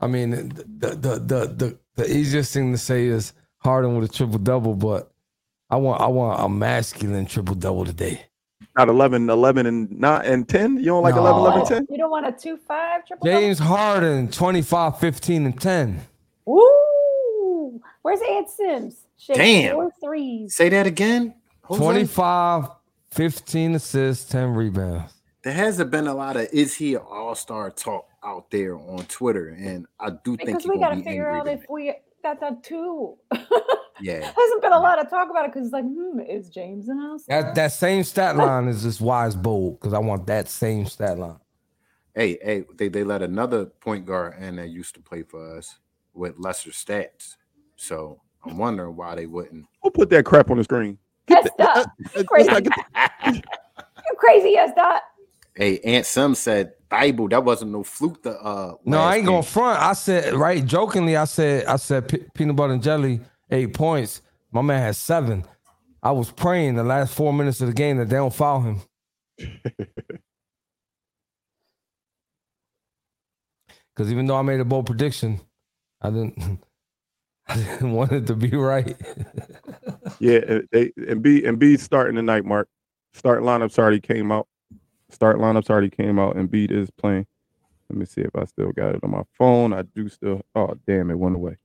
I 0.00 0.08
mean, 0.08 0.30
the, 0.30 0.88
the 0.90 1.10
the 1.18 1.46
the 1.46 1.78
the 1.96 2.10
easiest 2.12 2.52
thing 2.52 2.72
to 2.72 2.78
say 2.78 3.06
is 3.06 3.32
Harden 3.58 3.96
with 3.96 4.10
a 4.10 4.12
triple 4.12 4.38
double, 4.38 4.74
but 4.74 5.12
I 5.70 5.76
want 5.76 6.00
I 6.00 6.08
want 6.08 6.40
a 6.40 6.48
masculine 6.48 7.26
triple 7.26 7.54
double 7.54 7.84
today. 7.84 8.22
Not 8.78 8.88
11, 8.88 9.28
11 9.28 9.66
and 9.66 9.90
not 9.98 10.24
and 10.24 10.48
10. 10.48 10.78
You 10.78 10.84
don't 10.84 11.02
like 11.02 11.16
No. 11.16 11.22
11, 11.22 11.40
11, 11.40 11.62
Oh. 11.62 11.64
10? 11.64 11.86
You 11.90 11.98
don't 11.98 12.10
want 12.12 12.26
a 12.26 12.32
2 12.32 12.56
5 12.56 13.04
triple 13.04 13.26
double? 13.26 13.40
James 13.40 13.58
Harden, 13.58 14.28
25, 14.30 15.00
15, 15.00 15.46
and 15.46 15.60
10. 15.60 16.00
Ooh, 16.48 17.80
where's 18.02 18.20
Ed 18.22 18.48
Sims? 18.48 19.06
Shit, 19.18 19.34
Damn. 19.36 19.74
Four 19.74 19.90
threes. 20.00 20.54
Say 20.54 20.68
that 20.68 20.86
again. 20.86 21.34
Jose? 21.62 21.82
25, 21.82 22.68
15 23.10 23.74
assists, 23.74 24.30
10 24.30 24.54
rebounds. 24.54 25.12
There 25.42 25.52
hasn't 25.52 25.90
been 25.90 26.06
a 26.06 26.14
lot 26.14 26.36
of 26.36 26.48
is 26.52 26.76
he 26.76 26.94
an 26.94 27.00
all 27.02 27.34
star 27.34 27.70
talk 27.70 28.06
out 28.24 28.48
there 28.52 28.76
on 28.76 29.04
Twitter, 29.06 29.48
and 29.48 29.86
I 29.98 30.10
do 30.10 30.36
think 30.36 30.46
Because 30.46 30.62
he 30.64 30.70
we 30.70 30.78
got 30.78 30.90
to 30.90 31.02
figure 31.02 31.28
out 31.28 31.48
if 31.48 31.62
tonight. 31.66 31.70
we 31.70 31.94
got 32.22 32.40
that 32.40 32.62
two. 32.62 33.16
Yeah, 34.00 34.20
Hasn't 34.36 34.62
been 34.62 34.72
a 34.72 34.78
lot 34.80 34.98
of 34.98 35.08
talk 35.10 35.30
about 35.30 35.44
it 35.44 35.52
because 35.52 35.66
it's 35.66 35.72
like, 35.72 35.84
hmm, 35.84 36.20
is 36.20 36.48
James 36.48 36.88
in 36.88 36.98
house? 36.98 37.24
That 37.28 37.54
that 37.54 37.72
same 37.72 38.04
stat 38.04 38.36
line 38.44 38.68
is 38.68 38.82
just 38.82 39.00
wise 39.00 39.34
bold 39.34 39.80
because 39.80 39.92
I 39.94 39.98
want 39.98 40.26
that 40.26 40.48
same 40.48 40.86
stat 40.86 41.18
line. 41.18 41.38
hey, 42.14 42.38
hey, 42.42 42.64
they 42.76 42.88
they 42.88 43.04
let 43.04 43.22
another 43.22 43.66
point 43.66 44.06
guard 44.06 44.34
in 44.40 44.56
that 44.56 44.68
used 44.70 44.94
to 44.94 45.00
play 45.00 45.22
for 45.22 45.56
us 45.56 45.78
with 46.14 46.38
lesser 46.38 46.70
stats. 46.70 47.36
So 47.76 48.20
I'm 48.44 48.58
wondering 48.58 48.96
why 48.96 49.14
they 49.14 49.26
wouldn't. 49.26 49.66
Who 49.82 49.90
put 49.90 50.10
that 50.10 50.24
crap 50.24 50.50
on 50.50 50.56
the 50.58 50.64
screen? 50.64 50.98
Yes, 51.28 51.48
that. 51.58 51.86
Let's 52.14 52.28
crazy. 52.28 52.48
not 52.50 52.62
get- 52.64 53.34
You 54.10 54.16
crazy, 54.16 54.50
yes, 54.52 54.72
that. 54.76 55.02
Hey, 55.54 55.78
Aunt 55.80 56.06
Sim 56.06 56.34
said 56.34 56.72
Bible. 56.88 57.28
That 57.28 57.44
wasn't 57.44 57.72
no 57.72 57.82
fluke. 57.82 58.22
The 58.22 58.40
uh, 58.40 58.74
No, 58.84 58.98
I 59.00 59.16
ain't 59.16 59.26
gonna 59.26 59.42
front. 59.42 59.80
I 59.82 59.92
said 59.92 60.34
right 60.34 60.64
jokingly. 60.64 61.16
I 61.16 61.24
said 61.24 61.66
I 61.66 61.76
said 61.76 62.08
pe- 62.08 62.24
peanut 62.34 62.56
butter 62.56 62.72
and 62.72 62.82
jelly 62.82 63.20
eight 63.50 63.74
points. 63.74 64.22
My 64.52 64.62
man 64.62 64.82
has 64.82 64.98
seven. 64.98 65.44
I 66.02 66.12
was 66.12 66.30
praying 66.30 66.76
the 66.76 66.84
last 66.84 67.14
four 67.14 67.32
minutes 67.32 67.60
of 67.60 67.68
the 67.68 67.74
game 67.74 67.98
that 67.98 68.08
they 68.08 68.16
don't 68.16 68.34
foul 68.34 68.62
him. 68.62 68.80
Because 73.94 74.12
even 74.12 74.26
though 74.26 74.36
I 74.36 74.42
made 74.42 74.60
a 74.60 74.64
bold 74.64 74.86
prediction, 74.86 75.40
I 76.00 76.10
didn't. 76.10 76.60
I 77.48 77.56
didn't 77.56 77.92
want 77.92 78.12
it 78.12 78.26
to 78.28 78.34
be 78.34 78.50
right. 78.50 78.96
Yeah, 80.20 80.40
and 80.48 80.68
they 80.72 80.92
and 81.08 81.22
B 81.22 81.44
and 81.44 81.58
B 81.58 81.76
starting 81.76 82.16
tonight, 82.16 82.44
Mark. 82.44 82.68
Start 83.14 83.42
lineups 83.42 83.78
already 83.78 84.00
came 84.00 84.32
out. 84.32 84.48
Start 85.10 85.38
lineups 85.38 85.70
already 85.70 85.90
came 85.90 86.18
out, 86.18 86.36
and 86.36 86.50
Beat 86.50 86.70
is 86.72 86.90
playing. 86.90 87.26
Let 87.90 87.98
me 87.98 88.06
see 88.06 88.22
if 88.22 88.34
I 88.34 88.44
still 88.46 88.72
got 88.72 88.94
it 88.94 89.04
on 89.04 89.10
my 89.10 89.22
phone. 89.34 89.72
I 89.72 89.82
do 89.82 90.08
still. 90.08 90.42
Oh 90.54 90.74
damn, 90.86 91.10
it 91.10 91.18
went 91.18 91.36
away. 91.36 91.56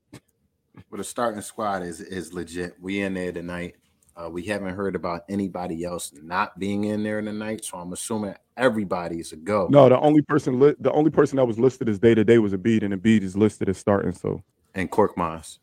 Well, 0.90 0.98
the 0.98 1.04
starting 1.04 1.42
squad 1.42 1.84
is 1.84 2.00
is 2.02 2.34
legit. 2.34 2.76
We 2.82 3.02
in 3.02 3.14
there 3.14 3.32
tonight. 3.32 3.76
Uh, 4.16 4.30
we 4.30 4.44
haven't 4.44 4.76
heard 4.76 4.96
about 4.96 5.24
anybody 5.28 5.84
else 5.84 6.12
not 6.22 6.58
being 6.60 6.84
in 6.84 7.02
there 7.02 7.20
tonight, 7.22 7.66
so 7.66 7.80
I'm 7.80 7.94
assuming 7.94 8.36
everybody's 8.58 9.32
a 9.32 9.36
go. 9.36 9.68
No, 9.72 9.90
the 9.90 10.00
only 10.00 10.22
person 10.22 10.60
li- 10.60 10.76
the 10.80 10.92
only 10.92 11.10
person 11.10 11.38
that 11.38 11.46
was 11.46 11.58
listed 11.60 11.90
as 11.90 11.98
day 12.00 12.14
to 12.14 12.24
day 12.24 12.38
was 12.38 12.54
a 12.54 12.58
beat, 12.58 12.84
and 12.84 12.94
the 12.94 12.98
beat 12.98 13.24
is 13.24 13.36
listed 13.36 13.70
as 13.70 13.78
starting. 13.78 14.12
So 14.12 14.44
And 14.76 14.90
Korkmaz. 14.92 15.60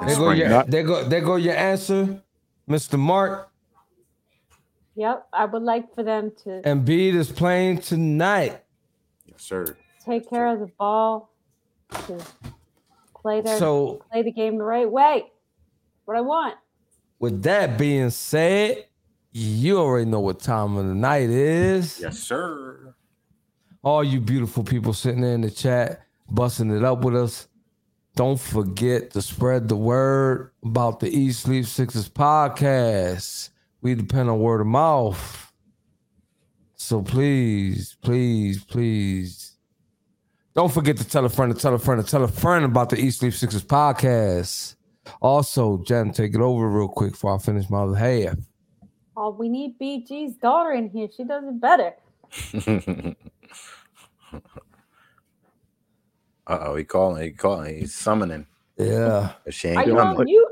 There 0.00 0.08
go 0.08 0.14
Spring 0.14 0.38
your 0.38 0.48
not- 0.50 0.70
there 0.70 0.82
go 0.82 1.04
there 1.04 1.20
go 1.22 1.36
your 1.36 1.54
answer, 1.54 2.22
Mr. 2.68 2.98
Mark. 2.98 3.50
Yep, 4.94 5.26
I 5.32 5.44
would 5.44 5.62
like 5.62 5.94
for 5.94 6.02
them 6.02 6.32
to 6.44 6.62
Embiid 6.64 7.14
is 7.14 7.30
playing 7.30 7.78
tonight. 7.80 8.62
Yes, 9.26 9.42
sir. 9.42 9.76
take 10.04 10.28
care 10.28 10.46
of 10.48 10.60
the 10.60 10.66
ball, 10.78 11.30
to 12.06 12.18
play 13.26 13.40
their 13.40 13.58
So 13.58 14.02
play 14.10 14.22
the 14.22 14.30
game 14.30 14.56
the 14.58 14.64
right 14.64 14.88
way. 14.88 15.24
What 16.04 16.16
I 16.16 16.20
want. 16.20 16.54
with 17.18 17.42
that 17.42 17.76
being 17.76 18.10
said, 18.10 18.86
you 19.32 19.78
already 19.78 20.08
know 20.08 20.20
what 20.20 20.38
time 20.38 20.76
of 20.76 20.86
the 20.86 20.94
night 20.94 21.28
is. 21.28 21.98
Yes, 22.00 22.20
sir. 22.20 22.94
All 23.82 24.04
you 24.04 24.20
beautiful 24.20 24.62
people 24.62 24.92
sitting 24.92 25.22
there 25.22 25.34
in 25.34 25.40
the 25.40 25.50
chat, 25.50 26.02
busting 26.30 26.70
it 26.70 26.84
up 26.84 27.04
with 27.04 27.16
us. 27.16 27.48
Don't 28.14 28.40
forget 28.40 29.10
to 29.10 29.20
spread 29.20 29.68
the 29.68 29.76
word 29.76 30.52
about 30.64 31.00
the 31.00 31.08
Eat 31.08 31.32
Sleep 31.32 31.66
Sixers 31.66 32.08
podcast. 32.08 33.50
We 33.82 33.94
depend 33.94 34.30
on 34.30 34.38
word 34.40 34.60
of 34.60 34.66
mouth. 34.68 35.52
So 36.76 37.02
please, 37.02 37.96
please, 38.00 38.64
please 38.64 39.45
don't 40.56 40.72
forget 40.72 40.96
to 40.96 41.04
tell 41.06 41.24
a 41.24 41.28
friend 41.28 41.54
to 41.54 41.60
tell 41.60 41.74
a 41.74 41.78
friend 41.78 42.02
to 42.02 42.10
tell 42.10 42.24
a 42.24 42.28
friend 42.28 42.64
about 42.64 42.88
the 42.88 42.98
Eat 42.98 43.10
Sleep 43.12 43.34
Sixers 43.34 43.62
podcast. 43.62 44.74
Also, 45.20 45.78
Jen, 45.86 46.10
take 46.12 46.34
it 46.34 46.40
over 46.40 46.66
real 46.68 46.88
quick 46.88 47.12
before 47.12 47.34
I 47.36 47.38
finish 47.38 47.68
my 47.70 47.82
other 47.82 47.94
half. 47.94 48.38
Oh, 49.16 49.30
we 49.30 49.48
need 49.48 49.78
BG's 49.78 50.36
daughter 50.36 50.72
in 50.72 50.88
here. 50.88 51.08
She 51.14 51.24
does 51.24 51.44
it 51.46 51.60
better. 51.60 51.94
uh 56.46 56.58
oh, 56.60 56.74
he 56.76 56.84
calling. 56.84 57.22
He 57.22 57.30
calling. 57.32 57.78
He's 57.78 57.94
summoning. 57.94 58.46
Yeah. 58.78 59.32
But 59.44 59.54
she 59.54 59.74
Are 59.74 59.86
you 59.86 59.98
on 60.00 60.24
mute? 60.24 60.48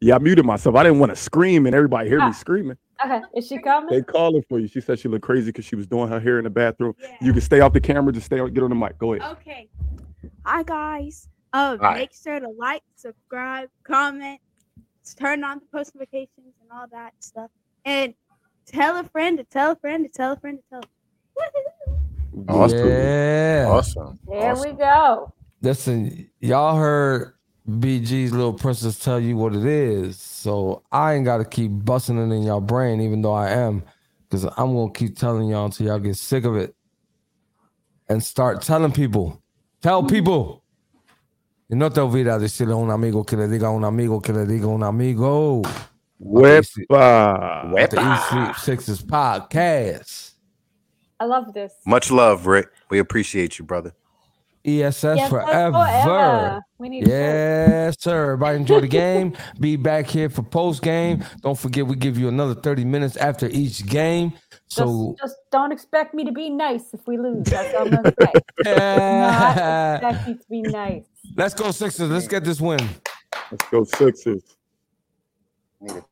Yeah, 0.00 0.16
I 0.16 0.18
muted 0.18 0.44
myself. 0.46 0.76
I 0.76 0.82
didn't 0.84 0.98
want 0.98 1.10
to 1.10 1.16
scream 1.16 1.66
and 1.66 1.74
everybody 1.74 2.08
hear 2.08 2.20
Ah. 2.20 2.28
me 2.28 2.32
screaming. 2.32 2.76
Okay, 3.04 3.20
is 3.34 3.46
she 3.46 3.58
coming? 3.58 3.88
They 3.90 4.02
calling 4.02 4.44
for 4.48 4.58
you. 4.58 4.66
She 4.66 4.80
said 4.80 4.98
she 4.98 5.08
looked 5.08 5.24
crazy 5.24 5.46
because 5.46 5.64
she 5.64 5.76
was 5.76 5.86
doing 5.86 6.08
her 6.08 6.20
hair 6.20 6.38
in 6.38 6.44
the 6.44 6.50
bathroom. 6.50 6.94
You 7.20 7.32
can 7.32 7.40
stay 7.40 7.60
off 7.60 7.72
the 7.72 7.80
camera, 7.80 8.12
just 8.12 8.26
stay 8.26 8.38
on, 8.38 8.52
get 8.52 8.62
on 8.62 8.70
the 8.70 8.76
mic. 8.76 8.98
Go 8.98 9.14
ahead. 9.14 9.30
Okay. 9.38 9.68
Hi 10.44 10.62
guys. 10.62 11.28
Um, 11.52 11.78
Hi. 11.80 11.94
make 11.94 12.10
sure 12.12 12.38
to 12.38 12.48
like, 12.58 12.82
subscribe, 12.94 13.68
comment, 13.84 14.40
turn 15.16 15.42
on 15.42 15.58
the 15.58 15.66
post 15.76 15.94
notifications 15.94 16.54
and 16.60 16.70
all 16.72 16.86
that 16.92 17.12
stuff. 17.18 17.50
And 17.84 18.14
tell 18.66 18.98
a 18.98 19.04
friend 19.04 19.38
to 19.38 19.44
tell 19.44 19.72
a 19.72 19.76
friend 19.76 20.04
to 20.04 20.10
tell 20.10 20.32
a 20.32 20.36
friend 20.36 20.58
to 20.58 20.64
tell. 20.70 20.84
Awesome. 22.48 22.88
Yeah. 22.88 23.66
Awesome. 23.68 24.18
There 24.28 24.52
awesome. 24.52 24.70
we 24.70 24.76
go. 24.76 25.32
Listen, 25.62 26.30
y'all 26.40 26.76
heard 26.76 27.34
BG's 27.68 28.32
little 28.32 28.52
princess 28.52 28.98
tell 28.98 29.20
you 29.20 29.36
what 29.36 29.54
it 29.54 29.64
is. 29.64 30.18
So 30.18 30.82
I 30.90 31.14
ain't 31.14 31.24
got 31.24 31.38
to 31.38 31.44
keep 31.44 31.70
busting 31.72 32.18
it 32.18 32.34
in 32.34 32.42
y'all 32.42 32.60
brain, 32.60 33.00
even 33.00 33.22
though 33.22 33.32
I 33.32 33.50
am, 33.50 33.82
because 34.28 34.44
I'm 34.44 34.74
going 34.74 34.92
to 34.92 34.98
keep 34.98 35.16
telling 35.16 35.48
y'all 35.48 35.66
until 35.66 35.86
y'all 35.86 35.98
get 35.98 36.16
sick 36.16 36.44
of 36.44 36.56
it 36.56 36.74
and 38.08 38.22
start 38.22 38.62
telling 38.62 38.92
people. 38.92 39.42
Tell 39.82 40.02
people. 40.02 40.62
Y 41.70 41.76
no 41.76 41.88
te 41.88 42.00
olvides 42.00 42.40
decirle 42.40 42.72
a 42.72 42.76
un 42.76 42.90
amigo 42.90 43.24
que 43.24 43.36
le 43.36 43.46
diga 43.46 43.68
a 43.68 43.70
un 43.70 43.84
amigo 43.84 44.20
que 44.20 44.32
le 44.32 44.44
diga 44.44 44.64
a 44.64 44.68
un 44.68 44.82
amigo. 44.82 45.62
Wepa. 46.20 47.90
The 47.90 48.00
Eat 48.00 48.28
Sleep 48.28 48.56
Sixers 48.56 49.02
podcast. 49.02 50.32
I 51.20 51.24
love 51.26 51.54
this. 51.54 51.72
Much 51.86 52.10
love, 52.10 52.46
Rick. 52.46 52.68
We 52.88 52.98
appreciate 52.98 53.58
you, 53.58 53.64
brother. 53.64 53.94
ESS 54.64 54.72
Yes, 54.72 55.00
that's 55.00 55.20
oh, 55.22 55.28
forever. 55.28 56.60
We 56.78 56.88
need 56.90 57.04
to 57.04 57.10
Yes, 57.10 57.96
sir. 57.98 58.32
Everybody 58.32 58.56
enjoy 58.56 58.80
the 58.80 58.88
game. 58.88 59.36
Be 59.58 59.76
back 59.76 60.06
here 60.06 60.28
for 60.28 60.42
post 60.42 60.82
game. 60.82 61.24
Don't 61.40 61.58
forget, 61.58 61.86
we 61.86 61.96
give 61.96 62.18
you 62.18 62.28
another 62.28 62.54
30 62.54 62.84
minutes 62.84 63.16
after 63.16 63.48
each 63.48 63.86
game. 63.86 64.32
So, 64.66 65.16
just, 65.18 65.32
just 65.32 65.36
don't 65.50 65.72
expect 65.72 66.14
me 66.14 66.24
to 66.24 66.32
be 66.32 66.50
nice 66.50 66.92
if 66.92 67.00
we 67.06 67.16
lose. 67.16 67.46
That's 67.46 67.74
all 67.74 67.86
I'm 67.86 67.90
gonna 67.90 68.14
say. 68.20 68.32
Not 68.64 69.96
expect 69.96 70.28
you 70.28 70.34
to 70.34 70.44
be 70.48 70.62
nice. 70.62 71.04
let's 71.36 71.54
go, 71.54 71.70
Sixers. 71.70 72.10
Let's 72.10 72.28
get 72.28 72.44
this 72.44 72.60
win. 72.60 72.80
Let's 73.50 73.68
go 73.70 73.84
Sixers. 73.84 74.42
Need 75.80 75.96
a 75.96 76.04